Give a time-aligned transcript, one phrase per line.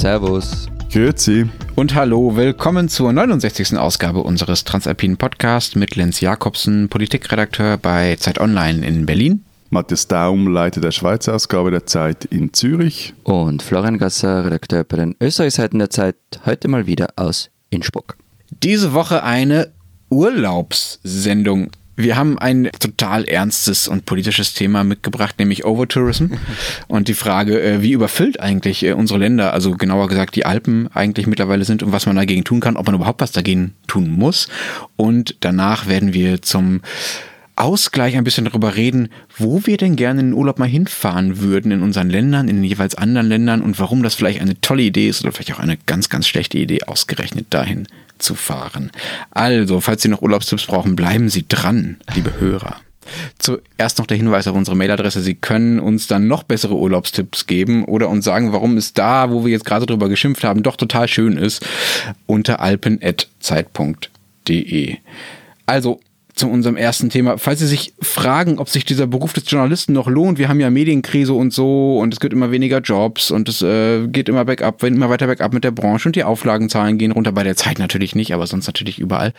[0.00, 0.66] Servus.
[0.90, 1.46] Grüezi.
[1.76, 3.76] Und hallo, willkommen zur 69.
[3.76, 9.44] Ausgabe unseres Transalpinen Podcasts mit Lenz Jakobsen, Politikredakteur bei Zeit Online in Berlin.
[9.68, 13.12] Matthias Daum, Leiter der Schweizer Ausgabe der Zeit in Zürich.
[13.24, 18.16] Und Florian Gasser, Redakteur bei den Österreichseiten der Zeit, heute mal wieder aus Innsbruck.
[18.62, 19.70] Diese Woche eine
[20.08, 21.72] Urlaubssendung.
[22.02, 26.34] Wir haben ein total ernstes und politisches Thema mitgebracht, nämlich Overtourism
[26.88, 30.88] und die Frage, äh, wie überfüllt eigentlich äh, unsere Länder, also genauer gesagt die Alpen
[30.94, 34.10] eigentlich mittlerweile sind und was man dagegen tun kann, ob man überhaupt was dagegen tun
[34.10, 34.48] muss.
[34.96, 36.80] Und danach werden wir zum
[37.60, 41.72] Ausgleich ein bisschen darüber reden, wo wir denn gerne in den Urlaub mal hinfahren würden
[41.72, 45.10] in unseren Ländern, in den jeweils anderen Ländern und warum das vielleicht eine tolle Idee
[45.10, 47.86] ist oder vielleicht auch eine ganz, ganz schlechte Idee, ausgerechnet dahin
[48.18, 48.90] zu fahren.
[49.30, 52.76] Also, falls Sie noch Urlaubstipps brauchen, bleiben Sie dran, liebe Hörer.
[53.38, 55.20] Zuerst noch der Hinweis auf unsere Mailadresse.
[55.20, 59.44] Sie können uns dann noch bessere Urlaubstipps geben oder uns sagen, warum es da, wo
[59.44, 61.62] wir jetzt gerade drüber geschimpft haben, doch total schön ist,
[62.24, 64.96] unter alpen.zeit.de.
[65.66, 66.00] Also,
[66.34, 67.38] zu unserem ersten Thema.
[67.38, 70.70] Falls Sie sich fragen, ob sich dieser Beruf des Journalisten noch lohnt, wir haben ja
[70.70, 74.82] Medienkrise und so und es gibt immer weniger Jobs und es äh, geht immer bergab,
[74.82, 77.32] immer weiter bergab mit der Branche und die Auflagenzahlen gehen runter.
[77.32, 79.32] Bei der Zeit natürlich nicht, aber sonst natürlich überall.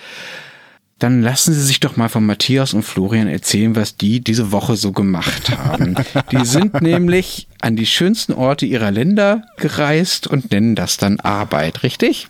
[1.00, 4.76] Dann lassen Sie sich doch mal von Matthias und Florian erzählen, was die diese Woche
[4.76, 5.96] so gemacht haben.
[6.32, 11.82] die sind nämlich an die schönsten Orte ihrer Länder gereist und nennen das dann Arbeit,
[11.82, 12.28] richtig?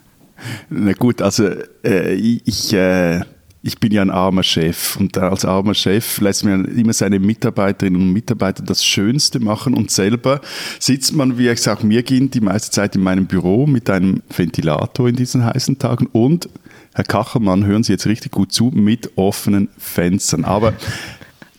[0.69, 1.49] Na gut, also
[1.83, 3.21] äh, ich äh,
[3.63, 8.01] ich bin ja ein armer Chef und als armer Chef lässt man immer seine Mitarbeiterinnen
[8.01, 10.41] und Mitarbeiter das Schönste machen und selber
[10.79, 14.23] sitzt man, wie es auch mir ging, die meiste Zeit in meinem Büro mit einem
[14.35, 16.49] Ventilator in diesen heißen Tagen und
[16.93, 20.43] Herr Kachelmann, hören Sie jetzt richtig gut zu, mit offenen Fenstern.
[20.43, 20.73] Aber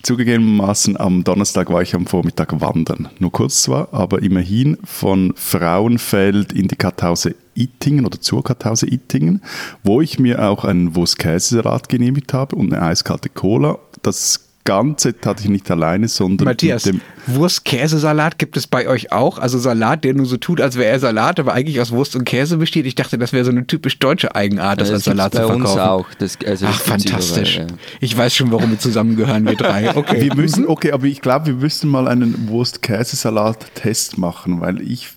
[0.02, 3.08] Zugegebenermaßen am Donnerstag war ich am Vormittag wandern.
[3.20, 9.42] Nur kurz zwar, aber immerhin von Frauenfeld in die Kartause Ittingen oder zur Kartause Ittingen,
[9.84, 13.78] wo ich mir auch einen Wurst-Käsesalat genehmigt habe und eine eiskalte Cola.
[14.02, 19.10] Das Ganze hatte ich nicht alleine, sondern Matthias, mit dem Wurst-Käsesalat gibt es bei euch
[19.10, 19.38] auch?
[19.38, 22.24] Also Salat, der nur so tut, als wäre er Salat, aber eigentlich aus Wurst und
[22.24, 22.86] Käse besteht.
[22.86, 25.38] Ich dachte, das wäre so eine typisch deutsche Eigenart, das, ja, das als Salat zu
[25.38, 25.62] verkaufen.
[25.62, 26.06] Bei uns auch.
[26.18, 27.56] Das, also Ach, fantastisch.
[27.56, 27.76] Überall, ja.
[28.00, 29.92] Ich weiß schon, warum wir zusammengehören, wir drei.
[30.02, 30.22] Okay.
[30.22, 35.08] Wir müssen, okay, aber ich glaube, wir müssen mal einen Wurst-Käsesalat-Test machen, weil ich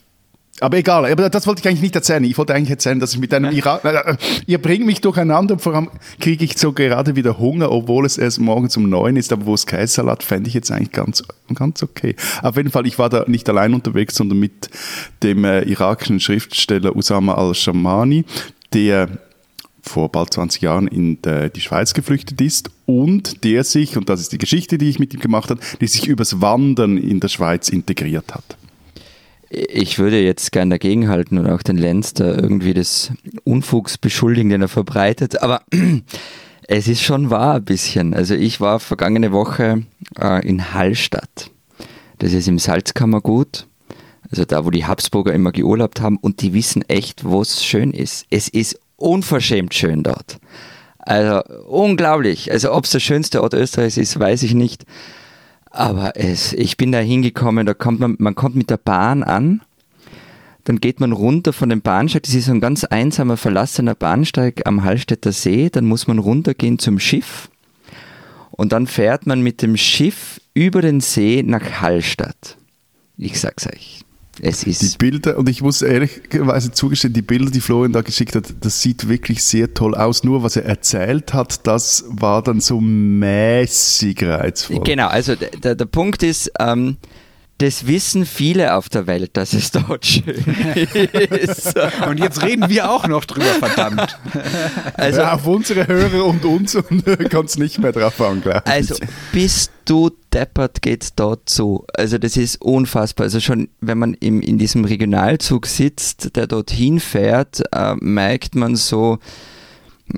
[0.61, 2.23] aber egal, aber das wollte ich eigentlich nicht erzählen.
[2.23, 3.83] Ich wollte eigentlich erzählen, dass ich mit einem Irak.
[3.83, 4.15] Äh,
[4.47, 5.89] ihr bringt mich durcheinander und vor allem
[6.21, 9.33] kriege ich so gerade wieder Hunger, obwohl es erst morgens um neun ist.
[9.33, 11.23] Aber wo es Käsesalat fände ich jetzt eigentlich ganz,
[11.53, 12.15] ganz okay.
[12.41, 14.69] Auf jeden Fall, ich war da nicht allein unterwegs, sondern mit
[15.23, 18.23] dem äh, irakischen Schriftsteller Usama al-Shamani,
[18.71, 19.09] der
[19.81, 24.31] vor bald 20 Jahren in die Schweiz geflüchtet ist und der sich, und das ist
[24.31, 27.69] die Geschichte, die ich mit ihm gemacht habe, die sich übers Wandern in der Schweiz
[27.69, 28.57] integriert hat
[29.49, 33.11] ich würde jetzt gern dagegenhalten und auch den Lenz da irgendwie des
[33.43, 35.61] Unfugs beschuldigen, den er verbreitet, aber
[36.67, 38.13] es ist schon wahr ein bisschen.
[38.13, 39.83] Also ich war vergangene Woche
[40.19, 41.51] äh, in Hallstatt.
[42.19, 43.67] Das ist im Salzkammergut,
[44.31, 47.91] also da, wo die Habsburger immer geurlaubt haben und die wissen echt, wo es schön
[47.91, 48.25] ist.
[48.29, 50.39] Es ist unverschämt schön dort.
[50.97, 52.51] Also unglaublich.
[52.51, 54.85] Also ob es der schönste Ort Österreichs ist, weiß ich nicht.
[55.75, 59.61] Aber es, ich bin da hingekommen, da kommt man, man kommt mit der Bahn an,
[60.63, 64.65] dann geht man runter von dem Bahnsteig, das ist so ein ganz einsamer, verlassener Bahnsteig
[64.65, 67.49] am Hallstätter See, dann muss man runtergehen zum Schiff
[68.51, 72.55] und dann fährt man mit dem Schiff über den See nach Hallstatt.
[73.17, 74.04] Ich sag's euch.
[74.41, 78.35] Es ist die Bilder, und ich muss ehrlicherweise zugestehen, die Bilder, die Florian da geschickt
[78.35, 80.23] hat, das sieht wirklich sehr toll aus.
[80.23, 84.83] Nur was er erzählt hat, das war dann so mäßig reizvoll.
[84.83, 86.97] Genau, also der, der Punkt ist, ähm,
[87.59, 90.43] das wissen viele auf der Welt, dass es dort schön
[91.29, 91.73] ist.
[92.07, 94.19] Und jetzt reden wir auch noch drüber, verdammt.
[94.95, 98.63] Also ja, auf unsere Hörer und uns und kann es nicht mehr drauf angreifen.
[98.65, 98.95] Also
[99.31, 101.85] bist du deppert geht's dort zu.
[101.93, 103.25] Also das ist unfassbar.
[103.25, 108.75] Also schon, wenn man im, in diesem Regionalzug sitzt, der dorthin fährt, äh, merkt man
[108.75, 109.19] so,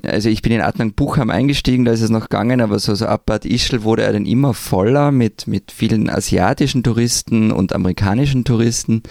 [0.02, 3.06] also ich bin in Adnan Buchheim eingestiegen, da ist es noch gegangen, aber so, so
[3.06, 8.44] ab Bad Ischl wurde er dann immer voller mit, mit vielen asiatischen Touristen und amerikanischen
[8.44, 9.02] Touristen.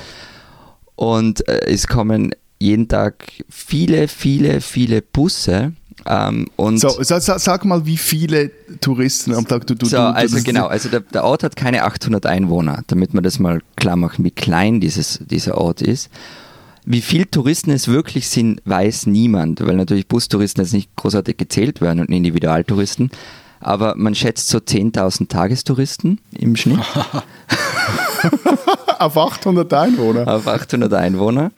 [0.96, 5.74] Und äh, es kommen jeden Tag viele, viele, viele Busse.
[6.06, 10.42] Ähm, und so, sag, sag, mal, wie viele Touristen am Tag du, du, so, Also
[10.44, 14.24] genau, also der, der, Ort hat keine 800 Einwohner, damit man das mal klar macht,
[14.24, 16.10] wie klein dieses, dieser Ort ist.
[16.90, 21.82] Wie viele Touristen es wirklich sind, weiß niemand, weil natürlich Bustouristen jetzt nicht großartig gezählt
[21.82, 23.12] werden und Individualtouristen.
[23.60, 26.80] Aber man schätzt so 10.000 Tagestouristen im Schnitt.
[29.00, 30.34] Auf 800 Einwohner?
[30.34, 31.52] Auf 800 Einwohner.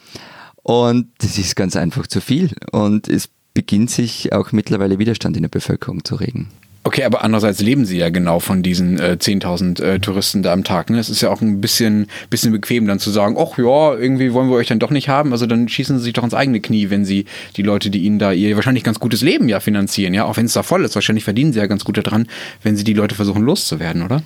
[0.64, 2.50] Und das ist ganz einfach zu viel.
[2.72, 6.50] Und es beginnt sich auch mittlerweile Widerstand in der Bevölkerung zu regen.
[6.89, 10.63] Okay, aber andererseits leben sie ja genau von diesen äh, 10.000 äh, Touristen da am
[10.63, 10.89] Tag.
[10.89, 10.97] Ne?
[10.97, 14.50] Es ist ja auch ein bisschen, bisschen bequem dann zu sagen, ach ja, irgendwie wollen
[14.50, 15.31] wir euch dann doch nicht haben.
[15.31, 17.25] Also dann schießen sie sich doch ins eigene Knie, wenn sie
[17.57, 20.15] die Leute, die ihnen da ihr wahrscheinlich ganz gutes Leben ja finanzieren.
[20.15, 20.95] Ja, auch wenn es da voll ist.
[20.95, 22.27] Wahrscheinlich verdienen sie ja ganz gut daran,
[22.63, 24.24] wenn sie die Leute versuchen loszuwerden, oder?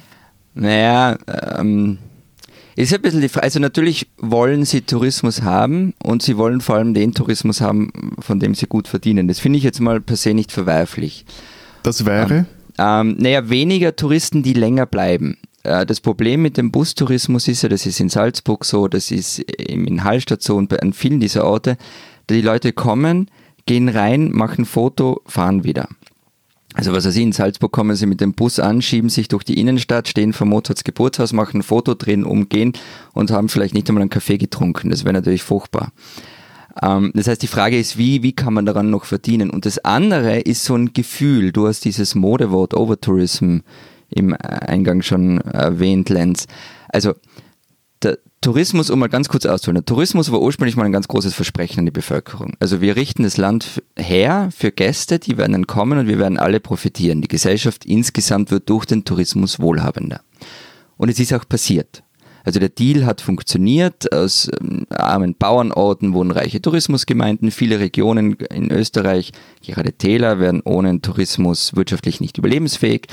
[0.54, 1.18] Naja,
[1.60, 1.98] ähm,
[2.78, 3.44] ist ein bisschen die Frage.
[3.44, 8.40] Also natürlich wollen sie Tourismus haben und sie wollen vor allem den Tourismus haben, von
[8.40, 9.28] dem sie gut verdienen.
[9.28, 11.26] Das finde ich jetzt mal per se nicht verwerflich.
[11.84, 12.46] Das wäre?
[12.78, 15.38] Ähm, naja, weniger Touristen, die länger bleiben.
[15.64, 19.40] Äh, das Problem mit dem Bustourismus ist ja, das ist in Salzburg so, das ist
[19.40, 21.78] in Hallstatt so und an vielen dieser Orte,
[22.30, 23.30] die Leute kommen,
[23.66, 25.88] gehen rein, machen Foto, fahren wieder.
[26.76, 29.44] Also was weiß ich, in Salzburg kommen sie mit dem Bus an, schieben sich durch
[29.44, 32.74] die Innenstadt, stehen vor Mozarts Geburtshaus, machen ein Foto, drehen, umgehen
[33.14, 34.90] und haben vielleicht nicht einmal einen Kaffee getrunken.
[34.90, 35.92] Das wäre natürlich furchtbar.
[36.82, 39.50] Ähm, das heißt, die Frage ist, wie, wie kann man daran noch verdienen?
[39.50, 41.52] Und das andere ist so ein Gefühl.
[41.52, 43.60] Du hast dieses Modewort Overtourism
[44.10, 46.48] im Eingang schon erwähnt, Lenz.
[46.90, 47.14] Also
[48.04, 51.34] der Tourismus, um mal ganz kurz auszuholen, der Tourismus war ursprünglich mal ein ganz großes
[51.34, 52.54] Versprechen an die Bevölkerung.
[52.60, 56.38] Also wir richten das Land her für Gäste, die werden dann kommen und wir werden
[56.38, 57.22] alle profitieren.
[57.22, 60.22] Die Gesellschaft insgesamt wird durch den Tourismus wohlhabender.
[60.98, 62.04] Und es ist auch passiert.
[62.44, 64.12] Also der Deal hat funktioniert.
[64.14, 67.52] Aus ähm, armen Bauernorten wurden reiche Tourismusgemeinden.
[67.52, 69.32] Viele Regionen in Österreich,
[69.66, 73.08] gerade Täler, werden ohne Tourismus wirtschaftlich nicht überlebensfähig.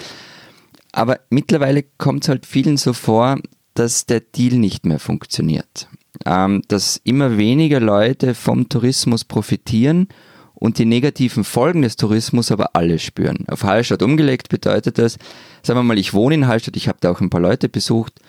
[0.92, 3.38] Aber mittlerweile kommt es halt vielen so vor,
[3.74, 5.88] dass der Deal nicht mehr funktioniert.
[6.26, 10.08] Ähm, dass immer weniger Leute vom Tourismus profitieren
[10.54, 13.46] und die negativen Folgen des Tourismus aber alle spüren.
[13.48, 15.18] Auf Hallstatt umgelegt bedeutet das,
[15.62, 18.20] sagen wir mal, ich wohne in Hallstatt, ich habe da auch ein paar Leute besucht,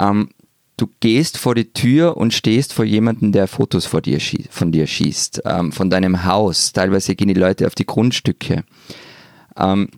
[0.00, 0.30] ähm,
[0.76, 4.18] du gehst vor die Tür und stehst vor jemandem, der Fotos vor dir
[4.50, 6.72] von dir schießt, ähm, von deinem Haus.
[6.72, 8.64] Teilweise gehen die Leute auf die Grundstücke.
[9.56, 9.88] Ähm,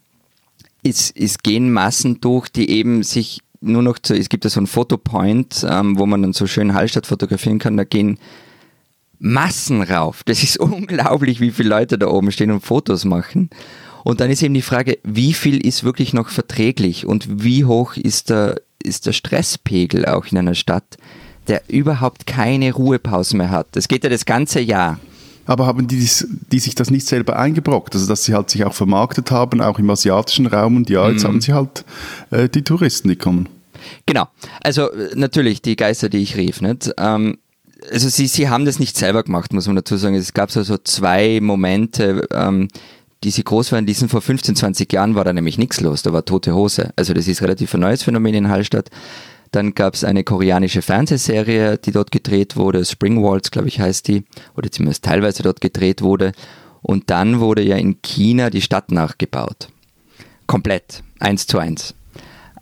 [0.82, 4.58] es, es gehen Massen durch, die eben sich nur noch zu, es gibt ja so
[4.58, 8.18] einen Fotopoint, ähm, wo man dann so schön Hallstatt fotografieren kann, da gehen
[9.20, 10.24] Massen rauf.
[10.24, 13.50] Das ist unglaublich, wie viele Leute da oben stehen und Fotos machen.
[14.04, 17.96] Und dann ist eben die Frage, wie viel ist wirklich noch verträglich und wie hoch
[17.96, 20.96] ist der, ist der Stresspegel auch in einer Stadt,
[21.48, 23.68] der überhaupt keine Ruhepause mehr hat.
[23.72, 24.98] Das geht ja das ganze Jahr.
[25.44, 26.08] Aber haben die,
[26.52, 27.94] die sich das nicht selber eingebrockt?
[27.94, 31.24] Also, dass sie halt sich auch vermarktet haben, auch im asiatischen Raum und ja, jetzt
[31.24, 31.28] mhm.
[31.28, 31.84] haben sie halt
[32.30, 33.48] äh, die Touristen, die kommen.
[34.06, 34.28] Genau.
[34.62, 36.92] Also, natürlich, die Geister, die ich rief, nicht?
[36.96, 37.38] Ähm,
[37.90, 40.14] also, sie, sie haben das nicht selber gemacht, muss man dazu sagen.
[40.14, 42.68] Es gab so, so zwei Momente, ähm,
[43.24, 46.02] die sie groß waren, die sind vor 15, 20 Jahren war da nämlich nichts los,
[46.02, 46.92] da war tote Hose.
[46.96, 48.90] Also das ist relativ ein neues Phänomen in Hallstatt.
[49.52, 54.08] Dann gab es eine koreanische Fernsehserie, die dort gedreht wurde, Spring Waltz, glaube ich, heißt
[54.08, 54.24] die,
[54.56, 56.32] oder zumindest teilweise dort gedreht wurde.
[56.80, 59.68] Und dann wurde ja in China die Stadt nachgebaut.
[60.46, 61.94] Komplett, eins zu eins.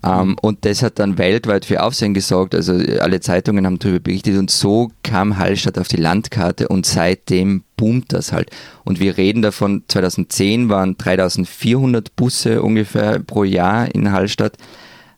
[0.05, 2.55] Ähm, und das hat dann weltweit für Aufsehen gesorgt.
[2.55, 7.64] Also alle Zeitungen haben darüber berichtet und so kam Hallstatt auf die Landkarte und seitdem
[7.76, 8.50] boomt das halt.
[8.85, 14.56] Und wir reden davon, 2010 waren 3400 Busse ungefähr pro Jahr in Hallstatt.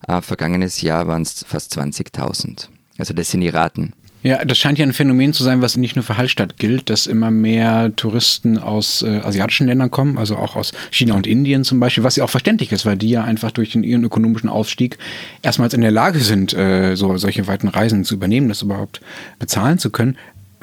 [0.06, 2.68] Äh, vergangenes Jahr waren es fast 20.000.
[2.98, 3.92] Also das sind die Raten.
[4.22, 7.08] Ja, das scheint ja ein Phänomen zu sein, was nicht nur für Hallstatt gilt, dass
[7.08, 11.80] immer mehr Touristen aus äh, asiatischen Ländern kommen, also auch aus China und Indien zum
[11.80, 14.98] Beispiel, was ja auch verständlich ist, weil die ja einfach durch den, ihren ökonomischen Aufstieg
[15.42, 19.00] erstmals in der Lage sind, äh, so solche weiten Reisen zu übernehmen, das überhaupt
[19.40, 20.16] bezahlen zu können.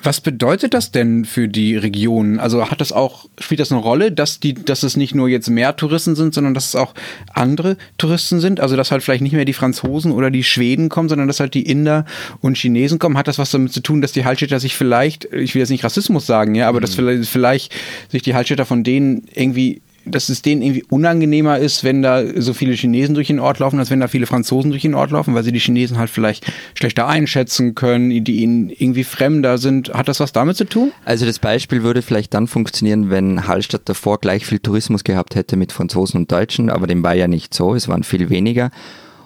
[0.03, 2.39] Was bedeutet das denn für die Region?
[2.39, 5.50] Also hat das auch, spielt das eine Rolle, dass die, dass es nicht nur jetzt
[5.50, 6.94] mehr Touristen sind, sondern dass es auch
[7.34, 8.60] andere Touristen sind?
[8.60, 11.53] Also dass halt vielleicht nicht mehr die Franzosen oder die Schweden kommen, sondern dass halt
[11.53, 12.06] die Inder
[12.41, 13.18] und Chinesen kommen?
[13.18, 15.84] Hat das was damit zu tun, dass die Hallstätter sich vielleicht, ich will jetzt nicht
[15.84, 16.82] Rassismus sagen, ja, aber mhm.
[16.82, 17.74] dass vielleicht, vielleicht
[18.10, 22.53] sich die Hallstätter von denen irgendwie dass es denen irgendwie unangenehmer ist, wenn da so
[22.53, 25.34] viele Chinesen durch den Ort laufen, als wenn da viele Franzosen durch den Ort laufen,
[25.36, 29.94] weil sie die Chinesen halt vielleicht schlechter einschätzen können, die ihnen irgendwie fremder sind.
[29.94, 30.91] Hat das was damit zu tun?
[31.06, 35.58] Also das Beispiel würde vielleicht dann funktionieren, wenn Hallstatt davor gleich viel Tourismus gehabt hätte
[35.58, 38.72] mit Franzosen und Deutschen, aber dem war ja nicht so, es waren viel weniger.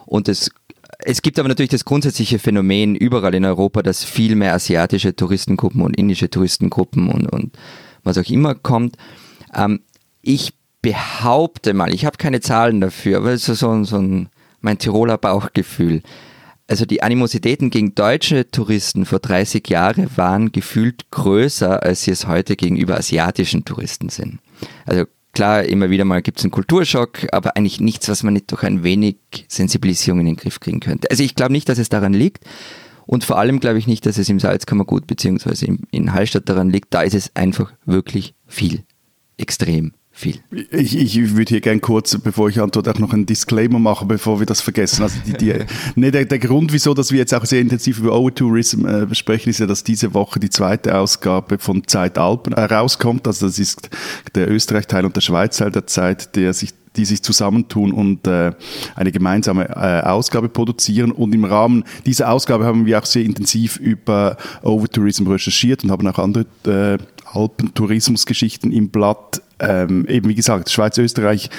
[0.06, 0.52] Und es
[1.06, 5.82] es gibt aber natürlich das grundsätzliche Phänomen überall in Europa, dass viel mehr asiatische Touristengruppen
[5.82, 7.58] und indische Touristengruppen und, und
[8.04, 8.98] was auch immer kommt.
[9.54, 9.82] Ähm,
[10.22, 14.30] ich behaupte mal, ich habe keine Zahlen dafür, aber es ist so, so ein,
[14.62, 16.04] mein Tiroler Bauchgefühl.
[16.68, 22.28] Also die Animositäten gegen deutsche Touristen vor 30 Jahren waren gefühlt größer, als sie es
[22.28, 24.40] heute gegenüber asiatischen Touristen sind.
[24.86, 28.52] Also klar, immer wieder mal gibt es einen Kulturschock, aber eigentlich nichts, was man nicht
[28.52, 31.10] durch ein wenig Sensibilisierung in den Griff kriegen könnte.
[31.10, 32.44] Also ich glaube nicht, dass es daran liegt.
[33.06, 36.94] Und vor allem glaube ich nicht, dass es im Salzkammergut beziehungsweise in Hallstatt daran liegt.
[36.94, 38.84] Da ist es einfach wirklich viel.
[39.38, 40.36] Extrem viel.
[40.72, 44.40] Ich, ich würde hier gerne kurz, bevor ich antworte, auch noch einen Disclaimer machen, bevor
[44.40, 45.02] wir das vergessen.
[45.02, 45.54] Also die, die,
[45.96, 49.50] nee, der, der Grund, wieso dass wir jetzt auch sehr intensiv über Overtourism äh, besprechen,
[49.50, 53.26] ist ja, dass diese Woche die zweite Ausgabe von Zeit Alpen herauskommt.
[53.26, 53.90] Also das ist
[54.36, 58.52] der Österreich-Teil und der Schweiz-Teil der Zeit, der sich die sich zusammentun und äh,
[58.96, 61.12] eine gemeinsame äh, Ausgabe produzieren.
[61.12, 66.08] Und im Rahmen dieser Ausgabe haben wir auch sehr intensiv über Overtourism recherchiert und haben
[66.08, 69.42] auch andere äh, Alpentourismusgeschichten im Blatt.
[69.60, 71.50] Ähm, eben wie gesagt, Schweiz, Österreich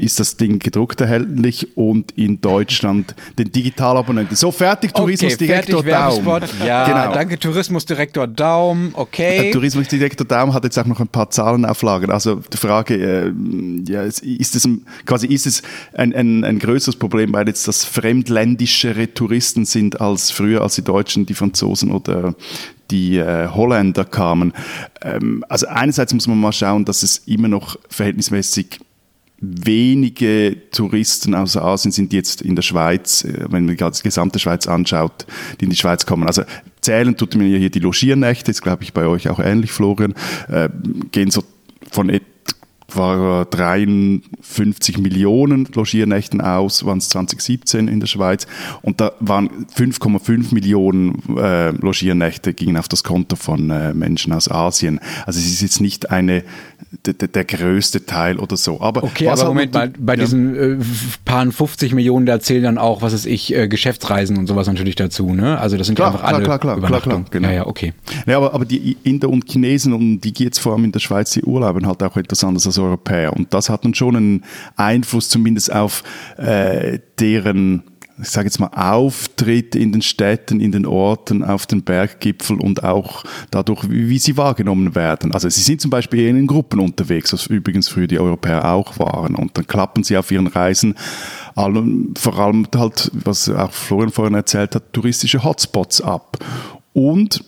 [0.00, 4.36] ist das Ding gedruckt erhältlich und in Deutschland den Digitalabonnenten.
[4.36, 6.26] So, fertig, Tourismusdirektor okay, Daum.
[6.64, 7.14] Ja, genau.
[7.14, 9.42] danke, Tourismusdirektor Daum, okay.
[9.42, 12.10] Der Tourismusdirektor Daum hat jetzt auch noch ein paar Zahlenauflagen.
[12.10, 13.32] Also die Frage, äh,
[13.88, 14.68] ja, ist es
[15.04, 20.30] quasi ist es ein, ein, ein größeres Problem, weil jetzt das fremdländischere Touristen sind als
[20.30, 22.34] früher, als die Deutschen, die Franzosen oder
[22.90, 24.52] die äh, Holländer kamen.
[25.02, 28.80] Ähm, also einerseits muss man mal schauen, dass es immer noch verhältnismäßig
[29.40, 34.66] wenige Touristen aus Asien sind jetzt in der Schweiz, äh, wenn man die gesamte Schweiz
[34.66, 35.26] anschaut,
[35.60, 36.26] die in die Schweiz kommen.
[36.26, 36.42] Also
[36.80, 40.14] zählen tut mir hier die Logiernächte, ist glaube ich bei euch auch ähnlich, Florian,
[40.48, 40.68] äh,
[41.10, 41.42] gehen so
[41.90, 42.10] von
[42.96, 48.46] war 53 Millionen Logiernächten aus, waren es 2017 in der Schweiz.
[48.82, 54.50] Und da waren 5,5 Millionen äh, Logiernächte gingen auf das Konto von äh, Menschen aus
[54.50, 55.00] Asien.
[55.26, 56.44] Also es ist jetzt nicht eine
[57.06, 58.80] der, größte Teil oder so.
[58.80, 60.20] Aber okay, aber Moment mal, bei ja.
[60.20, 60.84] diesen äh,
[61.24, 64.96] paar 50 Millionen, da zählen dann auch, was weiß ich, äh, Geschäftsreisen und sowas natürlich
[64.96, 65.58] dazu, ne?
[65.58, 67.48] Also das sind klar, einfach klar, alle klar, klar, klar, klar, genau.
[67.48, 67.92] Ja, ja, okay.
[68.26, 71.30] Ja, aber, aber die Inder und Chinesen, und die jetzt vor allem in der Schweiz,
[71.30, 73.32] die urlauben halt auch etwas anders als Europäer.
[73.32, 74.44] Und das hat dann schon einen
[74.76, 76.02] Einfluss zumindest auf
[76.36, 77.84] äh, deren
[78.22, 82.84] ich sage jetzt mal, Auftritt in den Städten, in den Orten, auf den Berggipfel und
[82.84, 85.32] auch dadurch, wie, sie wahrgenommen werden.
[85.32, 89.34] Also sie sind zum Beispiel in Gruppen unterwegs, was übrigens früher die Europäer auch waren.
[89.34, 90.94] Und dann klappen sie auf ihren Reisen
[91.54, 96.38] vor allem halt, was auch Florian vorhin erzählt hat, touristische Hotspots ab.
[96.92, 97.44] Und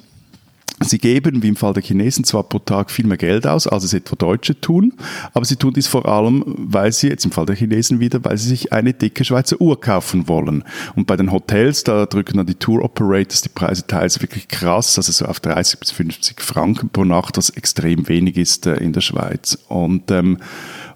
[0.85, 3.85] Sie geben, wie im Fall der Chinesen, zwar pro Tag viel mehr Geld aus, als
[3.85, 4.95] es etwa Deutsche tun,
[5.33, 8.37] aber sie tun dies vor allem, weil sie, jetzt im Fall der Chinesen wieder, weil
[8.39, 10.65] sie sich eine dicke Schweizer Uhr kaufen wollen.
[10.95, 14.97] Und bei den Hotels, da drücken dann die Tour Operators die Preise teils wirklich krass,
[14.97, 18.93] also so auf 30 bis 50 Franken pro Nacht, was extrem wenig ist äh, in
[18.93, 19.59] der Schweiz.
[19.69, 20.39] Und ähm,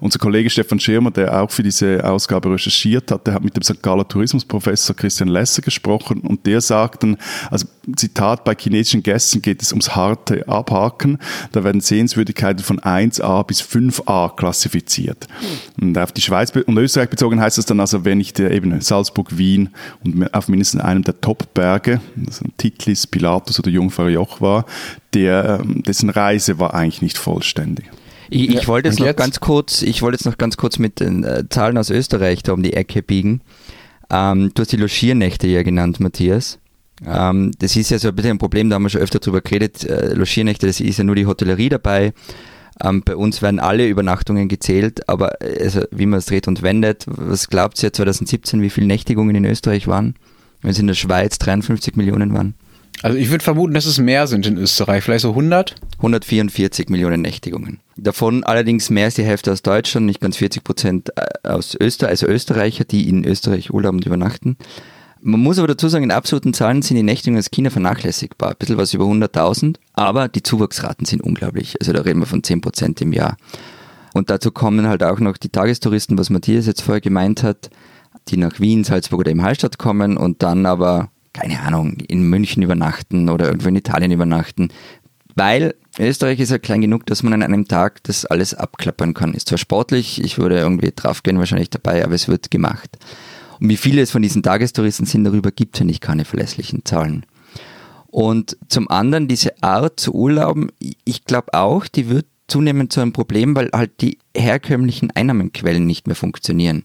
[0.00, 3.62] unser Kollege Stefan Schirmer, der auch für diese Ausgabe recherchiert hat, der hat mit dem
[3.62, 3.82] St.
[3.82, 7.16] Galler Tourismusprofessor Christian Lesser gesprochen und der sagten,
[7.50, 11.18] also Zitat, bei chinesischen Gästen geht es ums harte Abhaken.
[11.52, 15.28] Da werden Sehenswürdigkeiten von 1a bis 5a klassifiziert.
[15.80, 18.80] Und auf die Schweiz und Österreich bezogen heißt das dann also, wenn ich der eben
[18.80, 19.70] Salzburg, Wien
[20.02, 24.66] und auf mindestens einem der Top-Berge, also Titlis, Pilatus oder Jungfrau Joch war,
[25.14, 27.90] der, ähm, dessen Reise war eigentlich nicht vollständig.
[28.30, 29.18] Ich, ich wollte jetzt noch jetzt?
[29.18, 32.52] ganz kurz, ich wollte jetzt noch ganz kurz mit den äh, Zahlen aus Österreich da
[32.52, 33.40] um die Ecke biegen.
[34.11, 36.59] Ähm, du hast die Logiernächte ja genannt, Matthias.
[37.04, 39.40] Ähm, das ist ja so ein bisschen ein Problem, da haben wir schon öfter drüber
[39.40, 39.85] geredet.
[39.85, 42.12] Äh, Logiernächte, das ist ja nur die Hotellerie dabei.
[42.83, 46.62] Ähm, bei uns werden alle Übernachtungen gezählt, aber äh, also, wie man es dreht und
[46.62, 50.14] wendet, was glaubt ihr 2017, wie viele Nächtigungen in Österreich waren?
[50.62, 52.54] Wenn es in der Schweiz 53 Millionen waren?
[53.02, 55.75] Also ich würde vermuten, dass es mehr sind in Österreich, vielleicht so 100?
[55.99, 57.80] 144 Millionen Nächtigungen.
[57.96, 62.10] Davon allerdings mehr als die Hälfte aus Deutschland, nicht ganz 40 Prozent äh, aus Österreich,
[62.10, 64.56] also Österreicher, die in Österreich Urlaub und übernachten.
[65.22, 68.50] Man muss aber dazu sagen, in absoluten Zahlen sind die Nächtigungen als China vernachlässigbar.
[68.50, 71.76] Ein bisschen was über 100.000, aber die Zuwachsraten sind unglaublich.
[71.80, 73.36] Also da reden wir von 10 Prozent im Jahr.
[74.12, 77.70] Und dazu kommen halt auch noch die Tagestouristen, was Matthias jetzt vorher gemeint hat,
[78.28, 82.62] die nach Wien, Salzburg oder im Hallstatt kommen und dann aber keine Ahnung, in München
[82.62, 84.70] übernachten oder irgendwo in Italien übernachten.
[85.36, 89.34] Weil Österreich ist ja klein genug, dass man an einem Tag das alles abklappern kann.
[89.34, 92.98] Ist zwar sportlich, ich würde irgendwie drauf gehen, wahrscheinlich dabei, aber es wird gemacht.
[93.60, 96.84] Und wie viele es von diesen Tagestouristen sind, darüber gibt es ja nicht keine verlässlichen
[96.84, 97.24] Zahlen.
[98.06, 100.72] Und zum anderen diese Art zu urlauben,
[101.04, 106.06] ich glaube auch, die wird zunehmend zu einem Problem, weil halt die herkömmlichen Einnahmenquellen nicht
[106.06, 106.82] mehr funktionieren.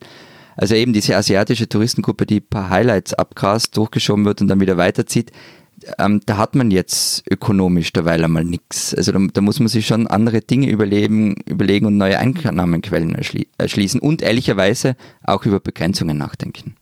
[0.57, 4.75] Also eben diese asiatische Touristengruppe, die ein paar Highlights abgrast, durchgeschoben wird und dann wieder
[4.77, 5.31] weiterzieht,
[5.97, 8.93] ähm, da hat man jetzt ökonomisch derweil einmal nichts.
[8.93, 13.47] Also da, da, muss man sich schon andere Dinge überleben, überlegen und neue Einnahmenquellen erschli
[13.57, 16.75] erschließen und ehrlicherweise auch über Begrenzungen nachdenken.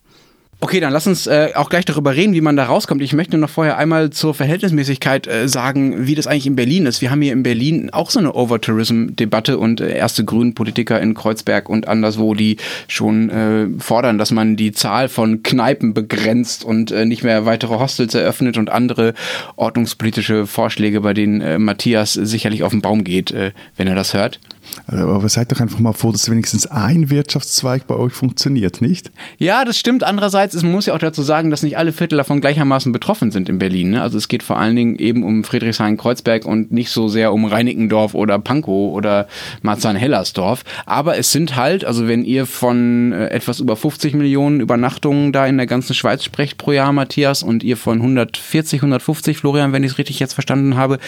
[0.62, 3.02] Okay, dann lass uns äh, auch gleich darüber reden, wie man da rauskommt.
[3.02, 7.00] Ich möchte noch vorher einmal zur Verhältnismäßigkeit äh, sagen, wie das eigentlich in Berlin ist.
[7.00, 11.70] Wir haben hier in Berlin auch so eine Overtourism-Debatte und äh, erste Grünen-Politiker in Kreuzberg
[11.70, 12.58] und anderswo, die
[12.90, 17.80] schon äh, fordern, dass man die Zahl von Kneipen begrenzt und äh, nicht mehr weitere
[17.80, 19.14] Hostels eröffnet und andere
[19.56, 24.14] ordnungspolitische Vorschläge, bei denen äh, Matthias sicherlich auf den Baum geht, äh, wenn er das
[24.14, 24.42] hört.
[24.88, 29.12] Aber seid doch einfach mal froh, dass wenigstens ein Wirtschaftszweig bei euch funktioniert, nicht?
[29.38, 30.04] Ja, das stimmt.
[30.04, 33.50] Andererseits, es muss ja auch dazu sagen, dass nicht alle Viertel davon gleichermaßen betroffen sind
[33.50, 33.92] in Berlin.
[33.92, 34.02] Ne?
[34.02, 38.16] Also es geht vor allen Dingen eben um Friedrichshain-Kreuzberg und nicht so sehr um Reinickendorf
[38.16, 39.28] oder Pankow oder
[39.62, 40.64] Marzahn-Hellersdorf.
[40.86, 45.46] Aber es sind halt, also wenn ihr von äh, etwas über 50 Millionen Übernachtungen da
[45.46, 49.84] in der ganzen Schweiz sprecht pro Jahr, Matthias, und ihr von 140, 150, Florian, wenn
[49.84, 51.00] ich es richtig jetzt verstanden habe,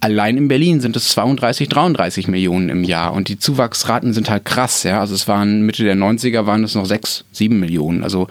[0.00, 3.01] allein in Berlin sind es 32, 33 Millionen im Jahr.
[3.08, 5.00] Und die Zuwachsraten sind halt krass, ja.
[5.00, 8.04] Also es waren Mitte der 90er waren es noch 6, 7 Millionen.
[8.04, 8.28] Also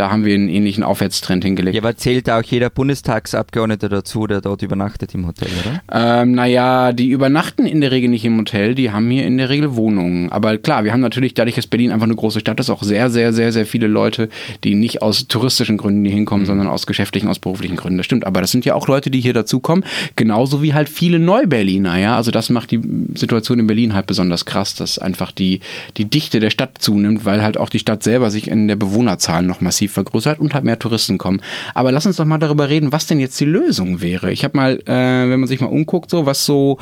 [0.00, 1.74] da haben wir einen ähnlichen Aufwärtstrend hingelegt.
[1.74, 5.82] Ja, aber zählt da auch jeder Bundestagsabgeordnete dazu, der dort übernachtet im Hotel, oder?
[5.92, 9.50] Ähm, naja, die übernachten in der Regel nicht im Hotel, die haben hier in der
[9.50, 10.32] Regel Wohnungen.
[10.32, 13.10] Aber klar, wir haben natürlich, dadurch, dass Berlin einfach eine große Stadt ist, auch sehr,
[13.10, 14.30] sehr, sehr, sehr viele Leute,
[14.64, 16.46] die nicht aus touristischen Gründen hier hinkommen, mhm.
[16.46, 17.98] sondern aus geschäftlichen, aus beruflichen Gründen.
[17.98, 18.26] Das stimmt.
[18.26, 19.84] Aber das sind ja auch Leute, die hier dazukommen,
[20.16, 22.16] genauso wie halt viele Neuberliner, ja.
[22.16, 22.80] Also das macht die
[23.14, 25.60] Situation in Berlin halt besonders krass, dass einfach die,
[25.98, 29.42] die Dichte der Stadt zunimmt, weil halt auch die Stadt selber sich in der Bewohnerzahl
[29.42, 31.40] noch massiv massiv vergrößert und halt mehr Touristen kommen.
[31.74, 34.32] Aber lass uns doch mal darüber reden, was denn jetzt die Lösung wäre.
[34.32, 36.78] Ich habe mal, äh, wenn man sich mal umguckt, so was so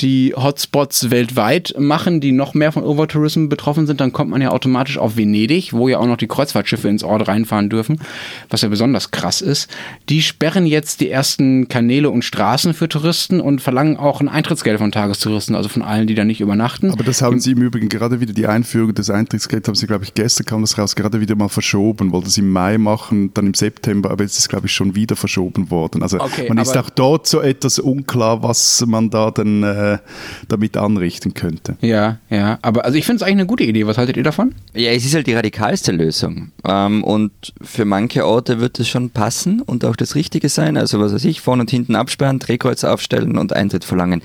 [0.00, 4.50] die Hotspots weltweit machen, die noch mehr von Overtourism betroffen sind, dann kommt man ja
[4.50, 8.00] automatisch auf Venedig, wo ja auch noch die Kreuzfahrtschiffe ins Ort reinfahren dürfen,
[8.50, 9.70] was ja besonders krass ist.
[10.08, 14.78] Die sperren jetzt die ersten Kanäle und Straßen für Touristen und verlangen auch ein Eintrittsgeld
[14.78, 16.90] von Tagestouristen, also von allen, die da nicht übernachten.
[16.90, 20.04] Aber das haben Sie im Übrigen gerade wieder, die Einführung des Eintrittsgelds haben Sie, glaube
[20.04, 23.46] ich, gestern kam das raus, gerade wieder mal verschoben, weil das im Mai machen, dann
[23.46, 26.02] im September, aber jetzt ist glaube ich schon wieder verschoben worden.
[26.02, 29.98] Also okay, man ist auch dort so etwas unklar, was man da dann äh,
[30.48, 31.76] damit anrichten könnte.
[31.80, 33.86] Ja, ja, aber also ich finde es eigentlich eine gute Idee.
[33.86, 34.54] Was haltet ihr davon?
[34.74, 39.10] Ja, es ist halt die radikalste Lösung ähm, und für manche Orte wird es schon
[39.10, 40.76] passen und auch das Richtige sein.
[40.76, 44.22] Also was weiß ich, vorne und hinten absperren, Drehkreuz aufstellen und Eintritt verlangen.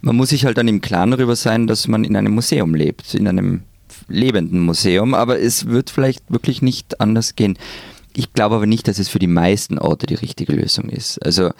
[0.00, 3.14] Man muss sich halt dann im Klaren darüber sein, dass man in einem Museum lebt,
[3.14, 3.62] in einem
[4.08, 7.58] lebenden Museum, aber es wird vielleicht wirklich nicht anders gehen.
[8.16, 11.18] Ich glaube aber nicht, dass es für die meisten Orte die richtige Lösung ist.
[11.24, 11.50] Also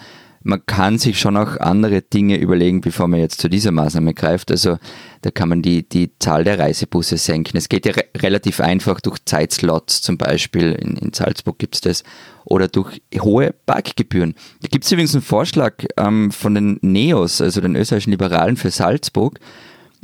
[0.45, 4.51] man kann sich schon auch andere Dinge überlegen, bevor man jetzt zu dieser Maßnahme greift.
[4.51, 4.77] Also
[5.23, 7.57] da kann man die, die Zahl der Reisebusse senken.
[7.57, 10.73] Es geht ja re relativ einfach durch Zeitslots zum Beispiel.
[10.73, 12.03] In, in Salzburg gibt es das.
[12.45, 14.35] Oder durch hohe Parkgebühren.
[14.61, 18.69] Da gibt es übrigens einen Vorschlag ähm, von den NEOS, also den österreichischen Liberalen für
[18.69, 19.39] Salzburg.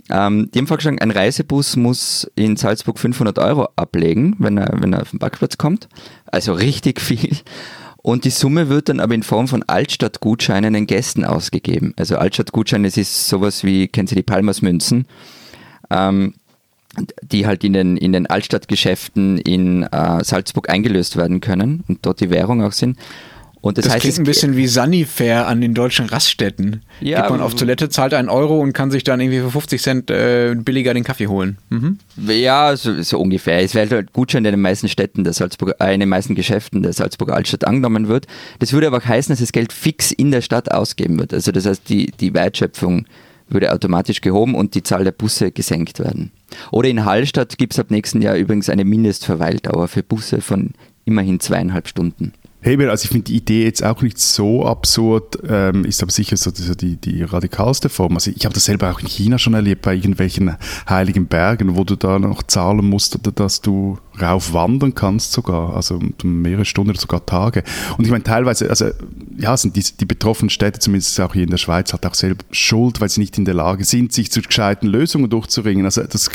[0.10, 4.94] Ähm, die haben vorgeschlagen, ein Reisebus muss in Salzburg 500 Euro ablegen, wenn er, wenn
[4.94, 5.88] er auf den Parkplatz kommt.
[6.26, 7.38] Also richtig viel.
[7.98, 11.94] Und die Summe wird dann aber in Form von Altstadtgutscheinen den Gästen ausgegeben.
[11.98, 15.06] Also Altstadtgutscheine, das ist sowas wie, kennen Sie die Palmersmünzen?
[15.92, 16.34] Ähm,
[17.22, 22.20] die halt in den, in den Altstadtgeschäften in äh, Salzburg eingelöst werden können und dort
[22.20, 22.98] die Währung auch sind.
[23.62, 26.82] Und das, das heißt, klingt ein bisschen wie Sunnyfair an den deutschen Raststätten.
[27.00, 29.82] Ja, Geht man auf Toilette, zahlt einen Euro und kann sich dann irgendwie für 50
[29.82, 31.60] Cent äh, billiger den Kaffee holen.
[31.69, 32.00] Mhm.
[32.28, 33.62] Ja, so, so, ungefähr.
[33.62, 36.34] Es wäre halt Gutschein, der in den meisten Städten der Salzburg, äh, in den meisten
[36.34, 38.26] Geschäften der Salzburger Altstadt angenommen wird.
[38.58, 41.32] Das würde aber auch heißen, dass das Geld fix in der Stadt ausgeben wird.
[41.32, 43.06] Also das heißt, die, die Wertschöpfung
[43.47, 46.32] würde automatisch gehoben und die Zahl der Busse gesenkt werden.
[46.71, 50.71] Oder in Hallstatt gibt es ab nächsten Jahr übrigens eine Mindestverweildauer für Busse von
[51.06, 52.34] immerhin zweieinhalb Stunden.
[52.63, 56.38] Heber, also ich finde die Idee jetzt auch nicht so absurd, ähm, ist aber sicher
[56.38, 58.13] so die, die radikalste Form.
[58.13, 60.56] Also ich habe das selber auch in China schon erlebt, bei irgendwelchen
[60.88, 66.00] heiligen Bergen, wo du da noch zahlen musst, dass du rauf wandern kannst sogar, also
[66.24, 67.63] mehrere Stunden oder sogar Tage.
[67.97, 68.91] Und ich meine teilweise, also
[69.39, 72.43] ja, sind die, die betroffenen Städte, zumindest auch hier in der Schweiz, halt auch selber
[72.52, 75.86] schuld, weil sie nicht in der Lage sind, sich zu gescheiten Lösungen durchzuringen.
[75.86, 76.30] Also das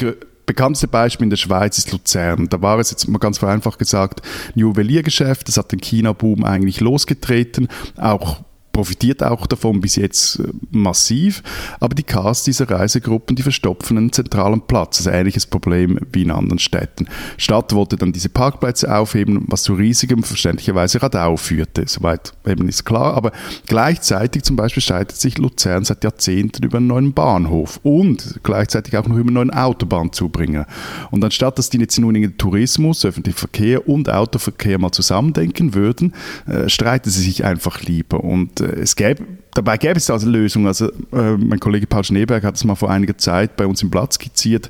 [0.47, 2.49] bekannteste Beispiel in der Schweiz ist Luzern.
[2.49, 4.23] Da war es jetzt mal ganz vereinfacht gesagt
[4.55, 5.49] ein Juweliergeschäft.
[5.49, 7.69] Das hat den China-Boom eigentlich losgetreten.
[7.97, 8.46] Auch
[8.77, 11.43] profitiert auch davon bis jetzt äh, massiv,
[11.81, 14.99] aber die Cars dieser Reisegruppen, die verstopfen einen zentralen Platz.
[14.99, 17.07] Also ähnliches Problem wie in anderen Städten.
[17.39, 21.85] Stadt wollte dann diese Parkplätze aufheben, was zu riesigem, verständlicherweise Radau führte.
[21.87, 23.33] Soweit eben ist klar, aber
[23.67, 29.09] gleichzeitig zum Beispiel streitet sich Luzern seit Jahrzehnten über einen neuen Bahnhof und gleichzeitig auch
[29.09, 30.67] noch über einen neuen Autobahnzubringer.
[31.11, 35.73] Und anstatt, dass die jetzt nun in den Tourismus, öffentlichen Verkehr und Autoverkehr mal zusammendenken
[35.73, 36.13] würden,
[36.47, 39.25] äh, streiten sie sich einfach lieber und äh, es gäbe,
[39.55, 40.67] dabei gäbe es also Lösungen.
[40.67, 43.91] Also, äh, mein Kollege Paul Schneeberg hat es mal vor einiger Zeit bei uns im
[43.91, 44.69] Blatt skizziert.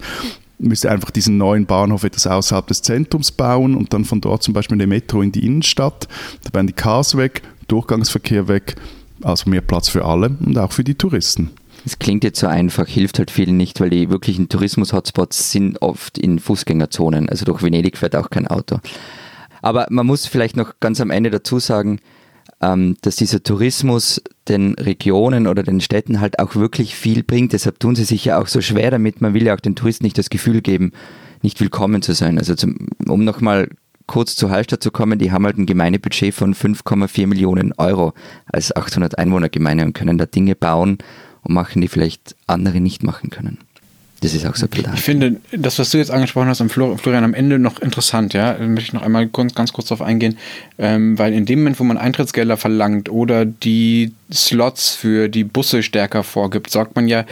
[0.58, 4.54] müsste einfach diesen neuen Bahnhof etwas außerhalb des Zentrums bauen und dann von dort zum
[4.54, 6.08] Beispiel eine Metro in die Innenstadt.
[6.44, 8.76] Da wären die Cars weg, Durchgangsverkehr weg,
[9.22, 11.50] also mehr Platz für alle und auch für die Touristen.
[11.84, 16.18] Es klingt jetzt so einfach, hilft halt vielen nicht, weil die wirklichen Tourismus-Hotspots sind oft
[16.18, 17.28] in Fußgängerzonen.
[17.28, 18.80] Also durch Venedig fährt auch kein Auto.
[19.62, 22.00] Aber man muss vielleicht noch ganz am Ende dazu sagen,
[22.60, 27.52] ähm, dass dieser Tourismus den Regionen oder den Städten halt auch wirklich viel bringt.
[27.52, 29.20] Deshalb tun sie sich ja auch so schwer damit.
[29.20, 30.92] Man will ja auch den Touristen nicht das Gefühl geben,
[31.42, 32.38] nicht willkommen zu sein.
[32.38, 33.68] Also zum, um nochmal
[34.06, 38.14] kurz zu Hallstatt zu kommen, die haben halt ein Gemeindebudget von 5,4 Millionen Euro
[38.46, 40.98] als 800 Einwohnergemeinde und können da Dinge bauen
[41.42, 43.58] und machen, die vielleicht andere nicht machen können.
[44.20, 44.94] Das ist auch so klar.
[44.94, 48.64] Ich finde, das, was du jetzt angesprochen hast, Florian, am Ende noch interessant, ja, da
[48.64, 50.38] möchte ich noch einmal ganz, ganz kurz darauf eingehen,
[50.78, 55.82] ähm, weil in dem Moment, wo man Eintrittsgelder verlangt oder die Slots für die Busse
[55.82, 57.26] stärker vorgibt, sorgt man ja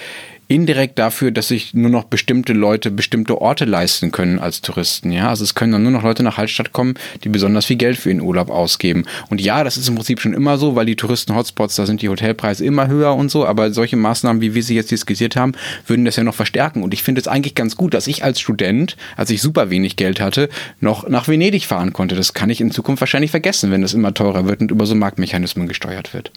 [0.48, 5.10] indirekt dafür, dass sich nur noch bestimmte Leute bestimmte Orte leisten können als Touristen.
[5.12, 7.96] Ja, also es können dann nur noch Leute nach Hallstatt kommen, die besonders viel Geld
[7.96, 9.04] für ihren Urlaub ausgeben.
[9.30, 12.08] Und ja, das ist im Prinzip schon immer so, weil die Touristen-Hotspots, da sind die
[12.08, 13.46] Hotelpreise immer höher und so.
[13.46, 15.52] Aber solche Maßnahmen, wie wir sie jetzt diskutiert haben,
[15.86, 16.82] würden das ja noch verstärken.
[16.82, 19.96] Und ich finde es eigentlich ganz gut, dass ich als Student, als ich super wenig
[19.96, 20.48] Geld hatte,
[20.80, 22.14] noch nach Venedig fahren konnte.
[22.14, 24.94] Das kann ich in Zukunft wahrscheinlich vergessen, wenn es immer teurer wird und über so
[24.94, 26.30] Marktmechanismen gesteuert wird.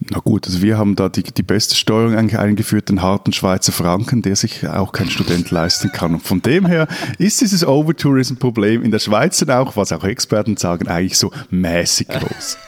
[0.00, 4.22] Na gut, also wir haben da die, die beste Steuerung eingeführt, den harten Schweizer Franken,
[4.22, 6.14] der sich auch kein Student leisten kann.
[6.14, 10.56] Und von dem her ist dieses Overtourism-Problem in der Schweiz dann auch, was auch Experten
[10.56, 12.58] sagen, eigentlich so mäßig groß.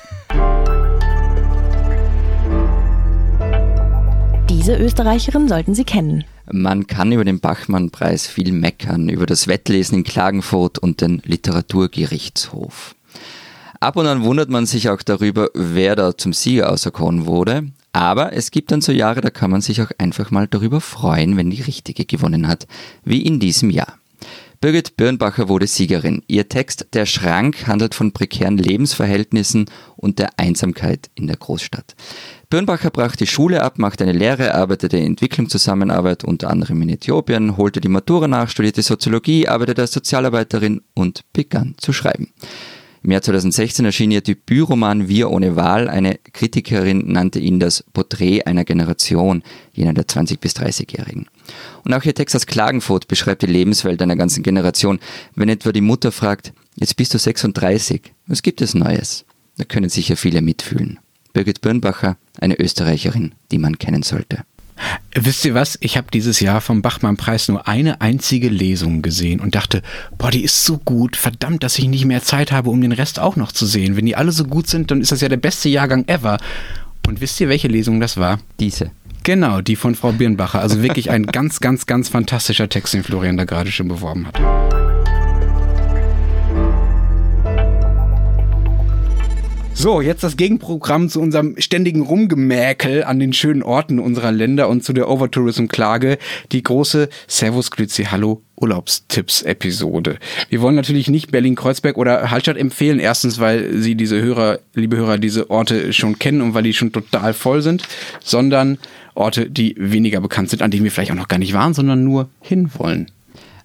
[4.48, 6.24] Diese Österreicherin sollten Sie kennen.
[6.50, 12.95] Man kann über den Bachmann-Preis viel meckern, über das Wettlesen in Klagenfurt und den Literaturgerichtshof.
[13.80, 17.70] Ab und an wundert man sich auch darüber, wer da zum Sieger auserkoren wurde.
[17.92, 21.36] Aber es gibt dann so Jahre, da kann man sich auch einfach mal darüber freuen,
[21.36, 22.66] wenn die Richtige gewonnen hat,
[23.04, 23.98] wie in diesem Jahr.
[24.60, 26.22] Birgit Birnbacher wurde Siegerin.
[26.26, 31.94] Ihr Text Der Schrank handelt von prekären Lebensverhältnissen und der Einsamkeit in der Großstadt.
[32.48, 37.56] Birnbacher brach die Schule ab, machte eine Lehre, arbeitete in Entwicklungszusammenarbeit unter anderem in Äthiopien,
[37.56, 42.32] holte die Matura nach, studierte Soziologie, arbeitete als Sozialarbeiterin und begann zu schreiben.
[43.06, 45.88] Im Jahr 2016 erschien ihr Debütroman Wir ohne Wahl.
[45.88, 51.28] Eine Kritikerin nannte ihn das Porträt einer Generation, jener der 20- bis 30-Jährigen.
[51.84, 54.98] Und auch ihr Text aus Klagenfurt beschreibt die Lebenswelt einer ganzen Generation.
[55.36, 59.24] Wenn etwa die Mutter fragt, jetzt bist du 36, was gibt es Neues?
[59.56, 60.98] Da können sicher viele mitfühlen.
[61.32, 64.38] Birgit Birnbacher, eine Österreicherin, die man kennen sollte.
[65.14, 65.78] Wisst ihr was?
[65.80, 69.82] Ich habe dieses Jahr vom Bachmann-Preis nur eine einzige Lesung gesehen und dachte,
[70.18, 71.16] boah, die ist so gut.
[71.16, 73.96] Verdammt, dass ich nicht mehr Zeit habe, um den Rest auch noch zu sehen.
[73.96, 76.38] Wenn die alle so gut sind, dann ist das ja der beste Jahrgang ever.
[77.06, 78.38] Und wisst ihr, welche Lesung das war?
[78.60, 78.90] Diese.
[79.22, 80.60] Genau, die von Frau Birnbacher.
[80.60, 84.85] Also wirklich ein ganz, ganz, ganz fantastischer Text, den Florian da gerade schon beworben hat.
[89.78, 94.82] So, jetzt das Gegenprogramm zu unserem ständigen Rumgemäkel an den schönen Orten unserer Länder und
[94.82, 96.16] zu der Overtourism-Klage,
[96.50, 100.16] die große Servus Grüezi Hallo Urlaubstipps-Episode.
[100.48, 102.98] Wir wollen natürlich nicht Berlin-Kreuzberg oder Hallstatt empfehlen.
[102.98, 106.92] Erstens, weil Sie diese Hörer, liebe Hörer, diese Orte schon kennen und weil die schon
[106.92, 107.82] total voll sind,
[108.24, 108.78] sondern
[109.14, 112.02] Orte, die weniger bekannt sind, an denen wir vielleicht auch noch gar nicht waren, sondern
[112.02, 113.10] nur hinwollen.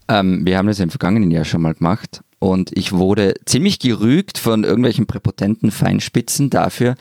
[0.09, 4.39] Ähm, wir haben das im vergangenen Jahr schon mal gemacht und ich wurde ziemlich gerügt
[4.39, 6.95] von irgendwelchen präpotenten Feinspitzen dafür,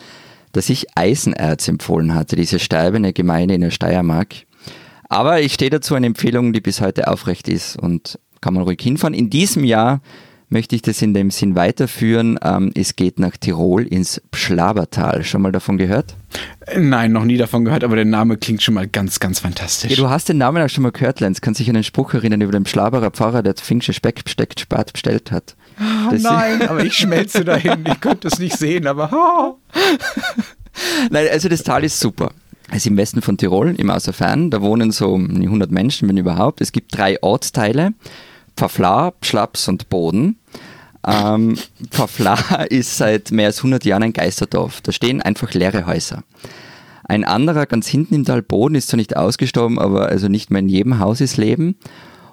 [0.51, 4.35] dass ich Eisenerz empfohlen hatte, diese sterbende Gemeinde in der Steiermark.
[5.09, 8.81] Aber ich stehe dazu eine Empfehlung, die bis heute aufrecht ist und kann man ruhig
[8.81, 9.15] hinfahren.
[9.15, 10.01] In diesem Jahr
[10.51, 12.37] möchte ich das in dem Sinn weiterführen.
[12.43, 15.23] Ähm, es geht nach Tirol ins Pschlabertal.
[15.23, 16.15] Schon mal davon gehört?
[16.77, 19.91] Nein, noch nie davon gehört, aber der Name klingt schon mal ganz, ganz fantastisch.
[19.91, 21.41] Ja, du hast den Namen auch schon mal gehört, Lenz.
[21.41, 24.93] Kannst dich an den Spruch erinnern über den Schlaberer Pfarrer, der Fingsche Speck besteckt, Spat
[24.93, 25.55] bestellt hat.
[25.79, 27.85] Oh, nein, aber ich schmelze dahin.
[27.87, 29.09] Ich könnte es nicht sehen, aber.
[29.13, 29.57] Oh.
[31.09, 32.31] Nein, also das Tal ist super.
[32.69, 34.49] Es ist im Westen von Tirol, im Außerfern.
[34.49, 36.61] Da wohnen so 100 Menschen, wenn überhaupt.
[36.61, 37.93] Es gibt drei Ortsteile.
[38.61, 40.37] Pfafla, Schlaps und Boden.
[41.07, 41.57] Ähm,
[41.89, 42.35] Pfafla
[42.69, 44.81] ist seit mehr als 100 Jahren ein Geisterdorf.
[44.81, 46.23] Da stehen einfach leere Häuser.
[47.03, 50.59] Ein anderer ganz hinten im Tal Boden ist zwar nicht ausgestorben, aber also nicht mehr
[50.59, 51.75] in jedem Haus ist Leben.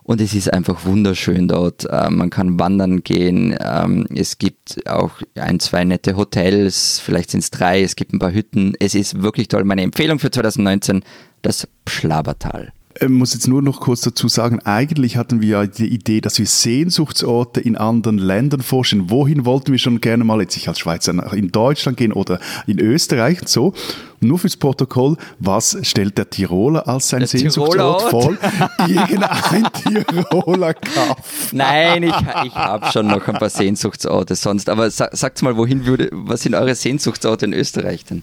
[0.03, 1.87] Und es ist einfach wunderschön dort.
[1.91, 3.57] Ähm, man kann wandern gehen.
[3.59, 7.01] Ähm, es gibt auch ein, zwei nette Hotels.
[7.03, 7.83] Vielleicht sind es drei.
[7.83, 8.75] Es gibt ein paar Hütten.
[8.81, 9.65] Es ist wirklich toll.
[9.65, 11.05] Meine Empfehlung für 2019,
[11.41, 12.75] das Schlabertal.
[13.01, 16.39] Ähm, muss jetzt nur noch kurz dazu sagen, eigentlich hatten wir ja die Idee, dass
[16.39, 19.11] wir Sehnsuchtsorte in anderen Ländern forschen.
[19.11, 22.81] Wohin wollten wir schon gerne mal jetzt ich als Schweizer in Deutschland gehen oder in
[22.81, 23.75] Österreich und so.
[24.23, 28.37] Nur fürs Protokoll, was stellt der Tiroler als sein Sehnsuchtsort vor?
[28.89, 31.53] Irgendein Tiroler Kaff.
[31.53, 34.69] Nein, ich, ich habe schon noch ein paar Sehnsuchtsorte sonst.
[34.69, 38.23] Aber sa sagt mal, wohin würde, was sind eure Sehnsuchtsorte in Österreich denn?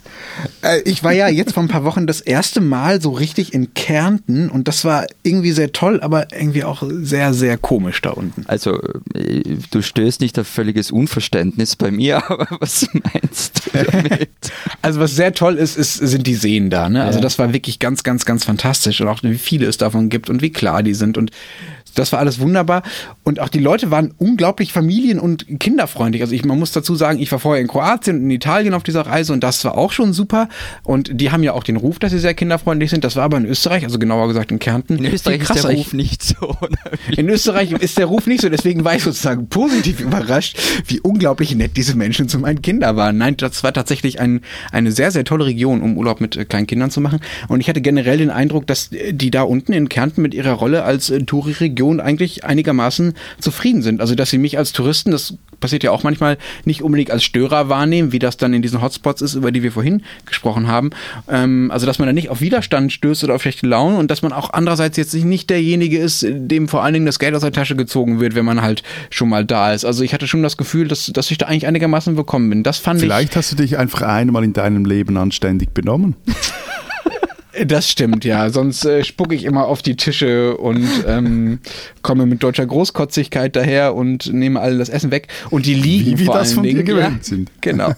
[0.62, 3.74] Äh, ich war ja jetzt vor ein paar Wochen das erste Mal so richtig in
[3.74, 8.46] Kärnten und das war irgendwie sehr toll, aber irgendwie auch sehr, sehr komisch da unten.
[8.48, 8.80] Also,
[9.14, 14.30] äh, du stößt nicht auf völliges Unverständnis bei mir, aber was meinst du damit?
[14.82, 16.90] Also was sehr toll ist, ist sind die Seen da.
[16.90, 17.04] Ne?
[17.04, 20.30] Also das war wirklich ganz, ganz, ganz fantastisch und auch wie viele es davon gibt
[20.30, 21.32] und wie klar die sind und
[21.96, 22.84] das war alles wunderbar.
[23.24, 26.22] Und auch die Leute waren unglaublich familien- und kinderfreundlich.
[26.22, 28.84] Also ich, man muss dazu sagen, ich war vorher in Kroatien und in Italien auf
[28.84, 30.50] dieser Reise und das war auch schon super.
[30.84, 33.04] Und die haben ja auch den Ruf, dass sie sehr kinderfreundlich sind.
[33.04, 34.98] Das war aber in Österreich, also genauer gesagt in Kärnten.
[34.98, 35.66] In Österreich ist der.
[35.66, 36.56] Ruf nicht so.
[37.18, 41.56] In Österreich ist der Ruf nicht so, deswegen war ich sozusagen positiv überrascht, wie unglaublich
[41.56, 43.18] nett diese Menschen zu meinen Kindern waren.
[43.18, 46.68] Nein, das war tatsächlich ein, eine sehr, sehr tolle Region, um Urlaub mit äh, kleinen
[46.68, 47.20] Kindern zu machen.
[47.48, 50.54] Und ich hatte generell den Eindruck, dass äh, die da unten in Kärnten mit ihrer
[50.54, 51.24] Rolle als äh,
[51.86, 54.02] Touri-Region eigentlich einigermaßen zufrieden sind.
[54.02, 57.70] Also, dass sie mich als Touristen, das passiert ja auch manchmal, nicht unbedingt als Störer
[57.70, 60.90] wahrnehmen, wie das dann in diesen Hotspots ist, über die wir vorhin gesprochen haben.
[61.30, 64.22] Ähm, also, dass man da nicht auf Widerstand stößt oder auf schlechte Laune und dass
[64.22, 67.52] man auch andererseits jetzt nicht derjenige ist, dem vor allen Dingen das Geld aus der
[67.52, 69.86] Tasche gezogen wird, wenn man halt schon mal da ist.
[69.86, 72.64] Also ich hatte schon das Gefühl, dass, dass ich da eigentlich einigermaßen willkommen bin.
[72.64, 76.16] Das fand Vielleicht hast du dich einfach einmal in deinem Leben anständig benommen.
[77.66, 78.50] Das stimmt, ja.
[78.50, 81.60] Sonst äh, spucke ich immer auf die Tische und ähm,
[82.02, 85.28] komme mit deutscher Großkotzigkeit daher und nehme all das Essen weg.
[85.52, 86.86] Und die liegen Wie wir vor das allen von dir Dingen.
[86.86, 87.52] gewöhnt ja, sind.
[87.62, 87.94] Genau.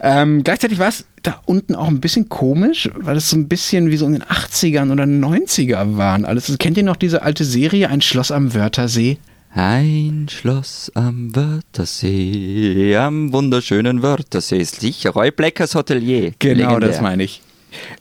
[0.00, 3.90] ähm, gleichzeitig war es da unten auch ein bisschen komisch, weil es so ein bisschen
[3.90, 6.24] wie so in den 80ern oder 90er waren.
[6.24, 6.56] Alles.
[6.58, 9.18] Kennt ihr noch diese alte Serie, Ein Schloss am Wörthersee?
[9.52, 16.32] Ein Schloss am Wörthersee, am wunderschönen Wörthersee ist sicher Roy Bleckers Hotelier.
[16.38, 16.88] Genau, Legendär.
[16.88, 17.42] das meine ich.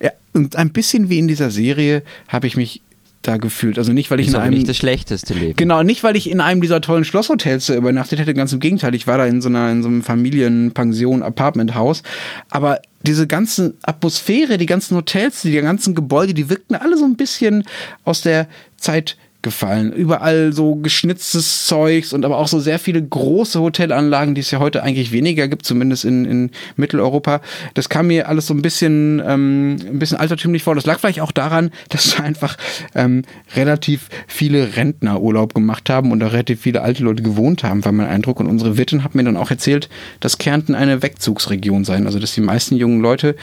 [0.01, 2.82] Ja, und ein bisschen wie in dieser Serie habe ich mich
[3.21, 3.77] da gefühlt.
[3.77, 4.53] Also nicht, weil ich Ist in einem.
[4.53, 5.55] nicht das schlechteste Leben.
[5.58, 8.95] Genau, nicht, weil ich in einem dieser tollen Schlosshotels übernachtet hätte, ganz im Gegenteil.
[8.95, 12.03] Ich war da in so, einer, in so einem Familienpension, Apartmenthaus.
[12.49, 17.15] Aber diese ganze Atmosphäre, die ganzen Hotels, die ganzen Gebäude, die wirkten alle so ein
[17.15, 17.63] bisschen
[18.05, 19.93] aus der Zeit gefallen.
[19.93, 24.60] Überall so geschnitztes Zeugs und aber auch so sehr viele große Hotelanlagen, die es ja
[24.60, 27.39] heute eigentlich weniger gibt, zumindest in, in Mitteleuropa.
[27.73, 30.75] Das kam mir alles so ein bisschen, ähm, ein bisschen altertümlich vor.
[30.75, 32.58] Das lag vielleicht auch daran, dass da einfach
[32.95, 33.23] ähm,
[33.56, 37.93] relativ viele Rentner Urlaub gemacht haben und da relativ viele alte Leute gewohnt haben, war
[37.93, 38.41] mein Eindruck.
[38.41, 42.04] Und unsere Wirtin hat mir dann auch erzählt, dass Kärnten eine Wegzugsregion sei.
[42.06, 43.36] Also dass die meisten jungen Leute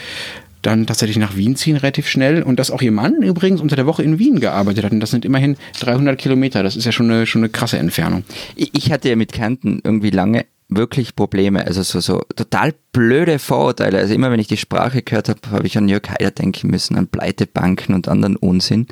[0.61, 2.43] dann tatsächlich nach Wien ziehen, relativ schnell.
[2.43, 4.91] Und dass auch ihr Mann übrigens unter der Woche in Wien gearbeitet hat.
[4.91, 6.63] Und das sind immerhin 300 Kilometer.
[6.63, 8.23] Das ist ja schon eine, schon eine krasse Entfernung.
[8.55, 13.99] Ich hatte ja mit Kärnten irgendwie lange wirklich Probleme, also so, so total blöde Vorurteile.
[13.99, 16.97] Also immer wenn ich die Sprache gehört habe, habe ich an Jörg Haider denken müssen,
[16.97, 18.87] an Pleitebanken und anderen Unsinn.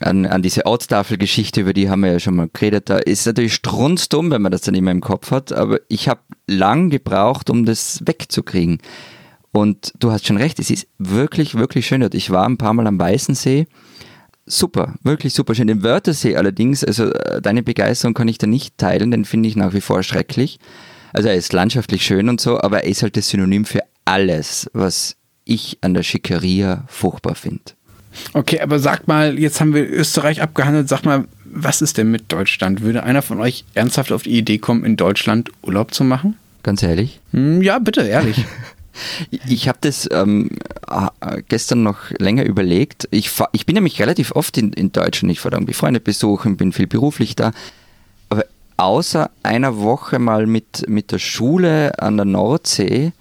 [0.00, 2.90] An, an diese Ortstafelgeschichte, über die haben wir ja schon mal geredet.
[2.90, 6.20] Da ist natürlich strunzdumm, wenn man das dann immer im Kopf hat, aber ich habe
[6.46, 8.78] lang gebraucht, um das wegzukriegen.
[9.52, 12.14] Und du hast schon recht, es ist wirklich, wirklich schön dort.
[12.14, 13.66] Ich war ein paar Mal am Weißensee.
[14.46, 15.66] Super, wirklich super schön.
[15.66, 19.56] Den Wörthersee allerdings, also äh, deine Begeisterung kann ich da nicht teilen, den finde ich
[19.56, 20.58] nach wie vor schrecklich.
[21.12, 24.70] Also er ist landschaftlich schön und so, aber er ist halt das Synonym für alles,
[24.72, 27.62] was ich an der Schickeria furchtbar finde.
[28.32, 30.88] Okay, aber sag mal, jetzt haben wir Österreich abgehandelt.
[30.88, 32.82] Sag mal, was ist denn mit Deutschland?
[32.82, 36.36] Würde einer von euch ernsthaft auf die Idee kommen, in Deutschland Urlaub zu machen?
[36.62, 37.20] Ganz ehrlich.
[37.32, 38.44] Hm, ja, bitte, ehrlich.
[39.30, 40.50] Ich habe das ähm,
[40.88, 43.08] äh, gestern noch länger überlegt.
[43.10, 45.32] Ich, fahr, ich bin nämlich relativ oft in, in Deutschland.
[45.32, 47.52] Ich fahre irgendwie Freunde besuchen, bin viel beruflich da.
[48.28, 48.44] Aber
[48.76, 53.12] außer einer Woche mal mit, mit der Schule an der Nordsee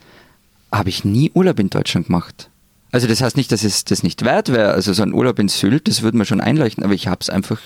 [0.72, 2.50] habe ich nie Urlaub in Deutschland gemacht.
[2.92, 4.72] Also das heißt nicht, dass es das nicht wert wäre.
[4.72, 7.30] Also so ein Urlaub in Sylt, das würde mir schon einleuchten, aber ich habe es
[7.30, 7.60] einfach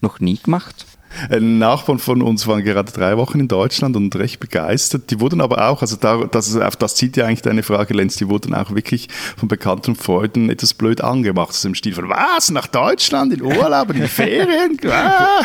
[0.00, 0.86] noch nie gemacht.
[1.30, 5.10] Ein Nachbarn von uns waren gerade drei Wochen in Deutschland und recht begeistert.
[5.10, 8.16] Die wurden aber auch, also da, das, auf das zieht ja eigentlich deine Frage, Lenz,
[8.16, 11.50] die wurden auch wirklich von bekannten Freunden etwas blöd angemacht.
[11.50, 14.78] Also im Stil von, was, nach Deutschland, in Urlaub, in die Ferien?
[14.92, 15.42] Ah.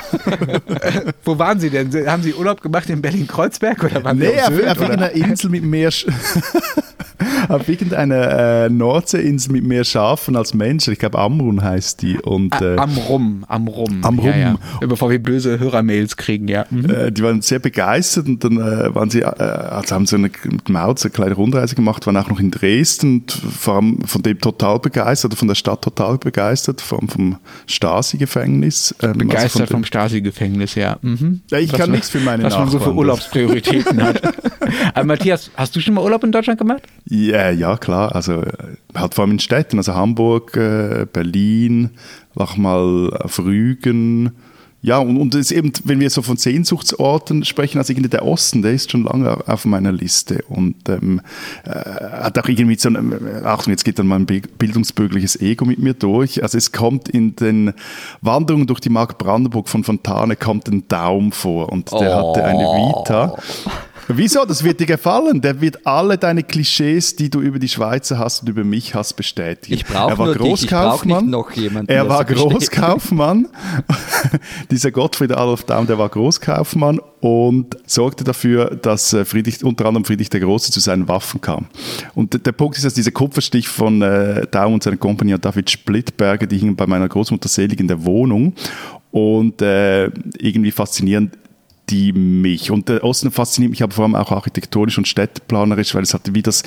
[1.24, 1.92] Wo waren Sie denn?
[2.08, 5.64] Haben Sie Urlaub gemacht in Berlin-Kreuzberg oder waren Nee, auf Sylt, auf irgendeiner Insel mit
[5.64, 5.92] mehr...
[7.50, 10.94] Auf irgendeiner äh, Nordseeinsel mit mehr Schafen als Menschen.
[10.94, 12.20] Ich glaube, Amrun heißt die.
[12.20, 14.00] Und, äh, Ah, am Rum, am Rum.
[14.04, 14.56] Am Ja, ja.
[14.82, 16.66] Bevor wir böse Hörermails kriegen, ja.
[16.70, 16.90] Mhm.
[16.90, 20.30] Äh, die waren sehr begeistert und dann äh, waren sie, äh, also haben sie eine,
[20.46, 24.02] mit dem Auto eine kleine Rundreise gemacht, waren auch noch in Dresden und vor allem
[24.06, 28.96] von dem total begeistert, von der Stadt total begeistert, vom, vom Stasi-Gefängnis.
[29.02, 30.98] ähm, also Begeistert von vom Stasi-Gefängnis, ja.
[31.02, 31.42] Mhm.
[31.50, 32.98] Ja, ich Was kann man- nichts für meine Was man so für Nachbarn.
[32.98, 34.22] Urlaubsprioritäten hat.
[34.94, 36.84] Aber Matthias, hast du schon mal Urlaub in Deutschland gemacht?
[37.06, 38.14] Ja, Ja, klar.
[38.16, 38.52] Also äh,
[38.96, 41.92] halt vor allem in Städten, also Hamburg, äh, Berlin,
[42.36, 44.32] war mal auf Rügen.
[44.82, 48.62] Ja, und, und es eben, wenn wir so von Sehnsuchtsorten sprechen, also irgendwie der Osten,
[48.62, 51.20] der ist schon lange auf meiner Liste und ähm,
[51.66, 55.80] äh, hat auch irgendwie so, ein, äh, Achtung, jetzt geht dann mein bildungsbürgerliches Ego mit
[55.80, 56.44] mir durch.
[56.44, 57.74] Also es kommt in den
[58.22, 62.30] Wanderungen durch die Mark Brandenburg von Fontane kommt ein Daum vor und der oh.
[62.30, 63.36] hatte eine Vita.
[64.08, 64.46] Wieso?
[64.46, 65.42] Das wird dir gefallen.
[65.42, 69.14] Der wird alle deine Klischees, die du über die Schweizer hast und über mich hast,
[69.14, 69.74] bestätigen.
[69.74, 71.26] Ich brauche nur Großkaufmann.
[71.26, 71.32] Dich.
[71.32, 71.92] noch jemanden.
[71.92, 73.48] Er war Großkaufmann.
[74.72, 80.06] Dieser Gottfried Adolf Daum, der war Großkaufmann und sorgte dafür, dass äh, Friedrich, unter anderem
[80.06, 81.68] Friedrich der Große zu seinen Waffen kam.
[82.16, 85.70] Und der Punkt ist, dass dieser Kupferstich von äh, Daum und seiner Kompanie und David
[85.70, 88.54] Splittberger, die hingen bei meiner Großmutter selig in der Wohnung
[89.12, 90.06] und äh,
[90.38, 91.38] irgendwie faszinierend
[91.90, 92.72] die mich.
[92.72, 96.34] Und der Osten fasziniert mich aber vor allem auch architektonisch und städteplanerisch, weil es halt
[96.34, 96.64] wie das,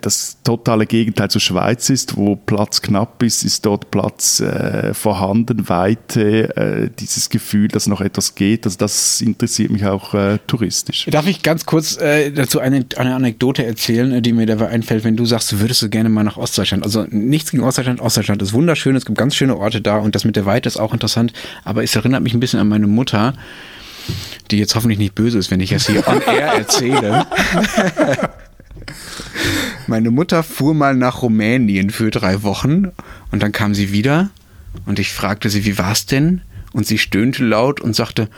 [0.00, 5.68] das totale Gegenteil zur Schweiz ist, wo Platz knapp ist, ist dort Platz äh, vorhanden,
[5.68, 8.64] Weite, äh, dieses Gefühl, dass noch etwas geht.
[8.66, 11.06] Also das interessiert mich auch äh, touristisch.
[11.10, 15.04] Darf ich ganz kurz äh, dazu eine, eine Anekdote erzählen, äh, die mir dabei einfällt,
[15.04, 16.82] wenn du sagst, du würdest du gerne mal nach Ostdeutschland.
[16.82, 18.00] Also nichts gegen Ostdeutschland.
[18.00, 20.78] Ostdeutschland ist wunderschön, es gibt ganz schöne Orte da und das mit der Weite ist
[20.78, 21.32] auch interessant,
[21.64, 23.34] aber es erinnert mich ein bisschen an meine Mutter
[24.50, 27.26] die jetzt hoffentlich nicht böse ist, wenn ich das hier on air erzähle.
[29.86, 32.92] Meine Mutter fuhr mal nach Rumänien für drei Wochen
[33.30, 34.30] und dann kam sie wieder
[34.86, 36.40] und ich fragte sie, wie war's denn?
[36.72, 38.28] Und sie stöhnte laut und sagte,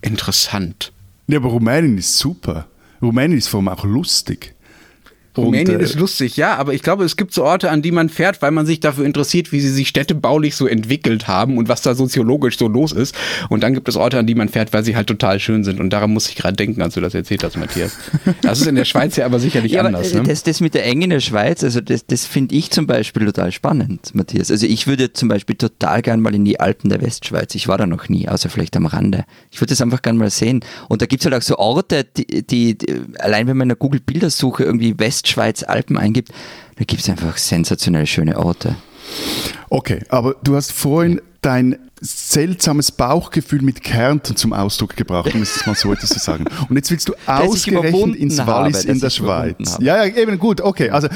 [0.00, 0.92] interessant.
[1.28, 2.66] Ja, aber Rumänien ist super.
[3.00, 4.54] Rumänien ist vor allem auch lustig.
[5.36, 7.90] Rumänien und, äh, ist lustig, ja, aber ich glaube, es gibt so Orte, an die
[7.90, 11.68] man fährt, weil man sich dafür interessiert, wie sie sich städtebaulich so entwickelt haben und
[11.68, 13.14] was da soziologisch so los ist.
[13.48, 15.80] Und dann gibt es Orte, an die man fährt, weil sie halt total schön sind.
[15.80, 17.96] Und daran muss ich gerade denken, als du das erzählt hast, Matthias.
[18.42, 20.12] Das ist in der Schweiz ja aber sicherlich ja, anders.
[20.12, 20.28] Aber, ne?
[20.28, 23.24] das, das mit der Enge in der Schweiz, also das, das finde ich zum Beispiel
[23.26, 24.50] total spannend, Matthias.
[24.50, 27.54] Also ich würde zum Beispiel total gern mal in die Alpen der Westschweiz.
[27.54, 29.24] Ich war da noch nie, außer vielleicht am Rande.
[29.50, 30.60] Ich würde das einfach gern mal sehen.
[30.88, 32.86] Und da gibt es halt auch so Orte, die, die, die
[33.18, 36.32] allein wenn man in der Google-Bildersuche irgendwie Westschweiz, Alpen eingibt,
[36.76, 38.74] da gibt es einfach sensationell schöne Orte.
[39.70, 45.64] Okay, aber du hast vorhin dein seltsames Bauchgefühl mit Kärnten zum Ausdruck gebracht, um es
[45.66, 46.46] mal so etwas zu sagen.
[46.68, 49.78] Und jetzt willst du ausgerechnet ins Wallis habe, in der Schweiz.
[49.80, 50.90] Ja, ja, eben gut, okay.
[50.90, 51.06] Also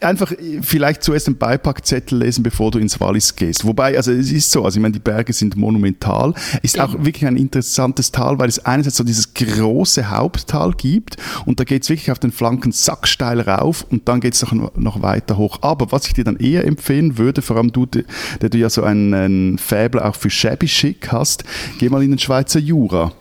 [0.00, 3.64] einfach vielleicht zuerst einen Beipackzettel lesen, bevor du ins Wallis gehst.
[3.64, 6.34] Wobei, also es ist so, also ich meine, die Berge sind monumental.
[6.62, 11.58] Ist auch wirklich ein interessantes Tal, weil es einerseits so dieses große Haupttal gibt und
[11.58, 15.00] da geht es wirklich auf den Flanken sacksteil rauf und dann geht es noch, noch
[15.00, 15.60] weiter hoch.
[15.62, 18.04] Aber was ich dir dann eher empfehlen würde, vor allem du, der
[18.50, 21.44] du ja so ein, ein Faible auch für shabby chic hast,
[21.78, 23.12] geh mal in den Schweizer Jura.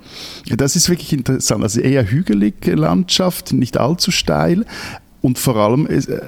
[0.50, 1.64] Das ist wirklich interessant.
[1.64, 4.66] Also eher hügelige Landschaft, nicht allzu steil,
[5.24, 6.20] und vor allem ist, äh,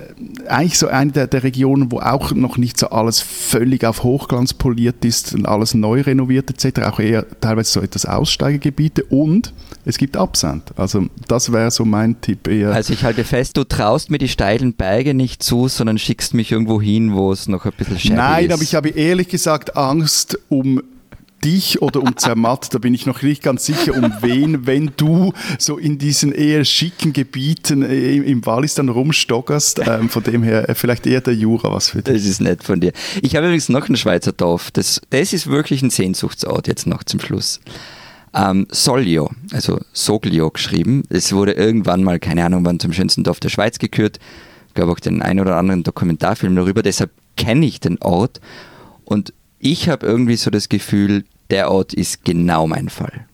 [0.47, 4.53] eigentlich so eine der, der, Regionen, wo auch noch nicht so alles völlig auf Hochglanz
[4.53, 9.53] poliert ist und alles neu renoviert etc., auch eher teilweise so etwas Aussteigegebiete und
[9.85, 10.71] es gibt Absand.
[10.77, 12.71] Also das wäre so mein Tipp eher.
[12.71, 16.51] Also ich halte fest, du traust mir die steilen Berge nicht zu, sondern schickst mich
[16.51, 18.53] irgendwo hin, wo es noch ein bisschen Nein, ist.
[18.53, 20.81] aber ich habe ehrlich gesagt Angst um
[21.43, 25.31] dich oder um Zermatt, da bin ich noch nicht ganz sicher, um wen, wenn du
[25.59, 29.81] so in diesen eher schicken Gebieten äh, im Wallis dann rumstockerst.
[29.85, 32.15] Ähm, von dem her äh, vielleicht eher der Jura was für dich.
[32.15, 32.93] Das ist nett von dir.
[33.21, 34.71] Ich habe übrigens noch einen Schweizer Dorf.
[34.71, 37.59] Das, das ist wirklich ein Sehnsuchtsort jetzt noch zum Schluss.
[38.35, 41.03] Ähm, Soglio, also Soglio geschrieben.
[41.09, 44.19] Es wurde irgendwann mal, keine Ahnung wann, zum schönsten Dorf der Schweiz gekürt.
[44.67, 46.83] Ich glaube auch den einen oder anderen Dokumentarfilm darüber.
[46.83, 48.41] Deshalb kenne ich den Ort.
[49.05, 53.25] Und ich habe irgendwie so das Gefühl, der Ort ist genau mein Fall.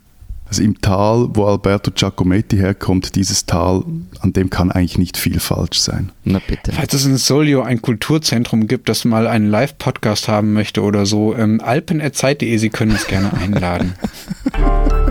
[0.52, 3.86] Also im Tal, wo Alberto Giacometti herkommt, dieses Tal,
[4.20, 6.12] an dem kann eigentlich nicht viel falsch sein.
[6.26, 6.74] Na bitte.
[6.74, 11.34] Falls es in Solio ein Kulturzentrum gibt, das mal einen Live-Podcast haben möchte oder so,
[11.38, 13.94] ähm, alpen.zeit.de, Sie können uns gerne einladen.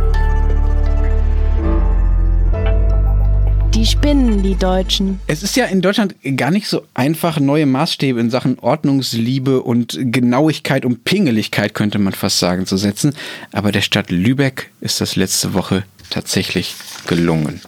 [3.81, 5.21] Die spinnen, die Deutschen.
[5.27, 9.99] Es ist ja in Deutschland gar nicht so einfach, neue Maßstäbe in Sachen Ordnungsliebe und
[9.99, 13.15] Genauigkeit und Pingeligkeit, könnte man fast sagen, zu setzen.
[13.53, 16.75] Aber der Stadt Lübeck ist das letzte Woche tatsächlich
[17.07, 17.61] gelungen.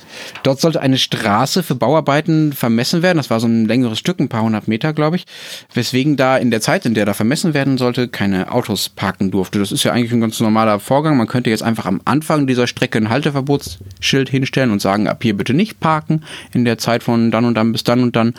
[0.42, 3.18] Dort sollte eine Straße für Bauarbeiten vermessen werden.
[3.18, 5.24] Das war so ein längeres Stück, ein paar hundert Meter, glaube ich.
[5.72, 9.59] Weswegen da in der Zeit, in der da vermessen werden sollte, keine Autos parken durfte.
[9.59, 11.16] Das ist ja eigentlich ein ganz normaler Vorgang.
[11.16, 15.36] Man könnte jetzt einfach am Anfang dieser Strecke ein Halteverbotsschild hinstellen und sagen, ab hier
[15.36, 18.34] bitte nicht parken in der Zeit von dann und dann bis dann und dann.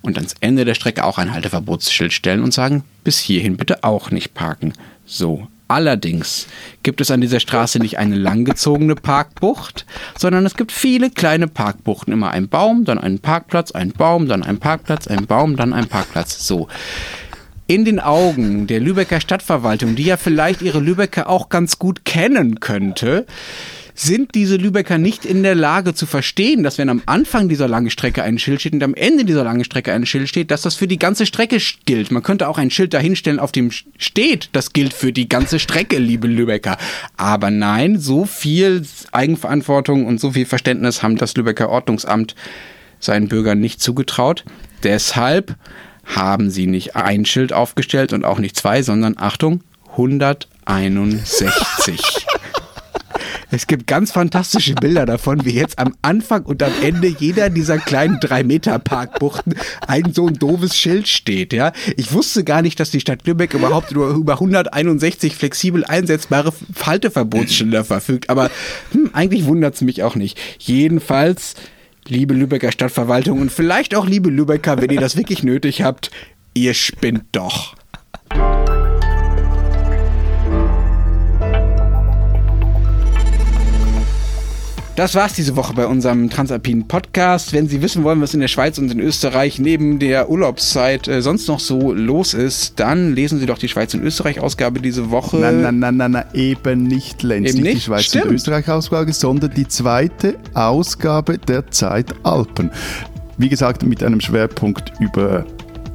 [0.00, 4.10] Und ans Ende der Strecke auch ein Halteverbotsschild stellen und sagen, bis hierhin bitte auch
[4.10, 4.72] nicht parken.
[5.04, 6.46] So Allerdings
[6.82, 9.84] gibt es an dieser Straße nicht eine langgezogene Parkbucht,
[10.18, 12.12] sondern es gibt viele kleine Parkbuchten.
[12.12, 15.86] Immer ein Baum, dann ein Parkplatz, ein Baum, dann ein Parkplatz, ein Baum, dann ein
[15.86, 16.46] Parkplatz.
[16.46, 16.68] So.
[17.66, 22.60] In den Augen der Lübecker Stadtverwaltung, die ja vielleicht ihre Lübecker auch ganz gut kennen
[22.60, 23.26] könnte,
[24.00, 27.90] sind diese Lübecker nicht in der Lage zu verstehen, dass wenn am Anfang dieser langen
[27.90, 30.76] Strecke ein Schild steht und am Ende dieser langen Strecke ein Schild steht, dass das
[30.76, 32.12] für die ganze Strecke gilt.
[32.12, 35.98] Man könnte auch ein Schild dahinstellen, auf dem steht, das gilt für die ganze Strecke,
[35.98, 36.78] liebe Lübecker.
[37.16, 42.36] Aber nein, so viel Eigenverantwortung und so viel Verständnis haben das Lübecker Ordnungsamt
[43.00, 44.44] seinen Bürgern nicht zugetraut.
[44.84, 45.56] Deshalb
[46.04, 52.28] haben sie nicht ein Schild aufgestellt und auch nicht zwei, sondern Achtung, 161.
[53.50, 57.78] Es gibt ganz fantastische Bilder davon, wie jetzt am Anfang und am Ende jeder dieser
[57.78, 59.54] kleinen 3-Meter-Parkbuchten
[59.86, 61.54] ein so ein doofes Schild steht.
[61.54, 61.72] Ja?
[61.96, 66.52] Ich wusste gar nicht, dass die Stadt Lübeck überhaupt über, über 161 flexibel einsetzbare
[66.84, 68.28] Halteverbotsschilder verfügt.
[68.28, 68.50] Aber
[68.92, 70.38] hm, eigentlich wundert es mich auch nicht.
[70.58, 71.54] Jedenfalls,
[72.06, 76.10] liebe Lübecker Stadtverwaltung und vielleicht auch liebe Lübecker, wenn ihr das wirklich nötig habt,
[76.52, 77.74] ihr spinnt doch.
[84.98, 87.52] Das war's diese Woche bei unserem Transalpinen Podcast.
[87.52, 91.22] Wenn Sie wissen wollen, was in der Schweiz und in Österreich neben der Urlaubszeit äh,
[91.22, 95.12] sonst noch so los ist, dann lesen Sie doch die Schweiz und Österreich Ausgabe diese
[95.12, 95.36] Woche.
[95.36, 97.80] Nein, nein, nein, nein, nein eben nicht Lenz, Eben nicht die?
[97.82, 98.24] Schweiz Stimmt.
[98.24, 102.72] und Österreich Ausgabe, sondern die zweite Ausgabe der Zeit Alpen.
[103.36, 105.46] Wie gesagt, mit einem Schwerpunkt über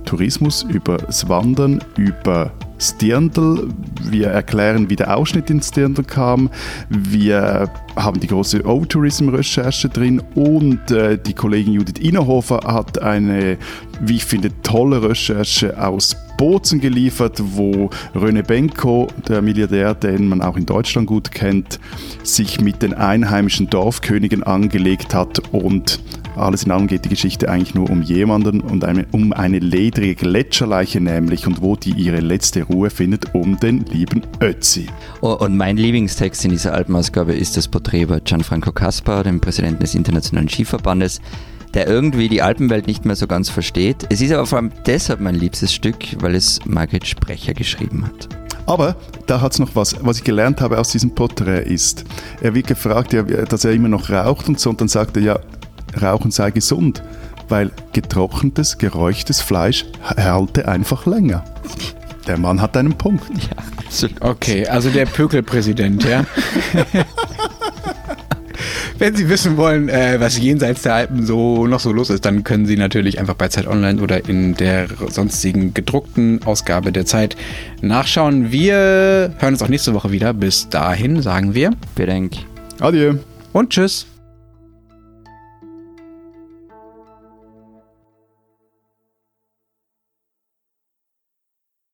[0.06, 2.54] Tourismus, über das Wandern, über
[2.84, 3.70] Stirndl.
[4.04, 6.50] Wir erklären, wie der Ausschnitt ins Stirndl kam.
[6.90, 13.58] Wir haben die große O-Tourism-Recherche drin und äh, die Kollegin Judith Innerhofer hat eine,
[14.02, 20.42] wie ich finde, tolle Recherche aus Bozen geliefert, wo René Benko, der Milliardär, den man
[20.42, 21.80] auch in Deutschland gut kennt,
[22.24, 26.00] sich mit den einheimischen Dorfkönigen angelegt hat und
[26.36, 30.16] alles in allem geht die Geschichte eigentlich nur um jemanden und eine, um eine ledrige
[30.16, 34.88] Gletscherleiche nämlich und wo die ihre letzte Ruhe findet, um den lieben Ötzi.
[35.22, 39.82] Oh, und mein Lieblingstext in dieser Alpenausgabe ist das Porträt über Gianfranco Caspar, dem Präsidenten
[39.82, 41.22] des Internationalen Skiverbandes,
[41.74, 44.08] der irgendwie die Alpenwelt nicht mehr so ganz versteht.
[44.10, 48.30] Es ist aber vor allem deshalb mein liebstes Stück, weil es Margret Sprecher geschrieben hat.
[48.66, 52.06] Aber da hat es noch was, was ich gelernt habe aus diesem Porträt ist,
[52.42, 53.14] er wird gefragt,
[53.50, 55.40] dass er immer noch raucht und so, und dann sagt er, ja,
[56.02, 57.04] Rauchen sei gesund,
[57.50, 61.44] weil getrocknetes, geräuchtes Fleisch halte einfach länger.
[62.28, 63.26] Der Mann hat einen Punkt.
[63.78, 64.22] Absolut.
[64.22, 66.26] Okay, also der Pökelpräsident, ja.
[69.00, 72.44] Wenn Sie wissen wollen, äh, was jenseits der Alpen so noch so los ist, dann
[72.44, 77.36] können Sie natürlich einfach bei Zeit Online oder in der sonstigen gedruckten Ausgabe der Zeit
[77.82, 78.52] nachschauen.
[78.52, 80.34] Wir hören uns auch nächste Woche wieder.
[80.34, 82.34] Bis dahin sagen wir Bedenk.
[82.80, 83.16] Adieu.
[83.52, 84.06] und tschüss.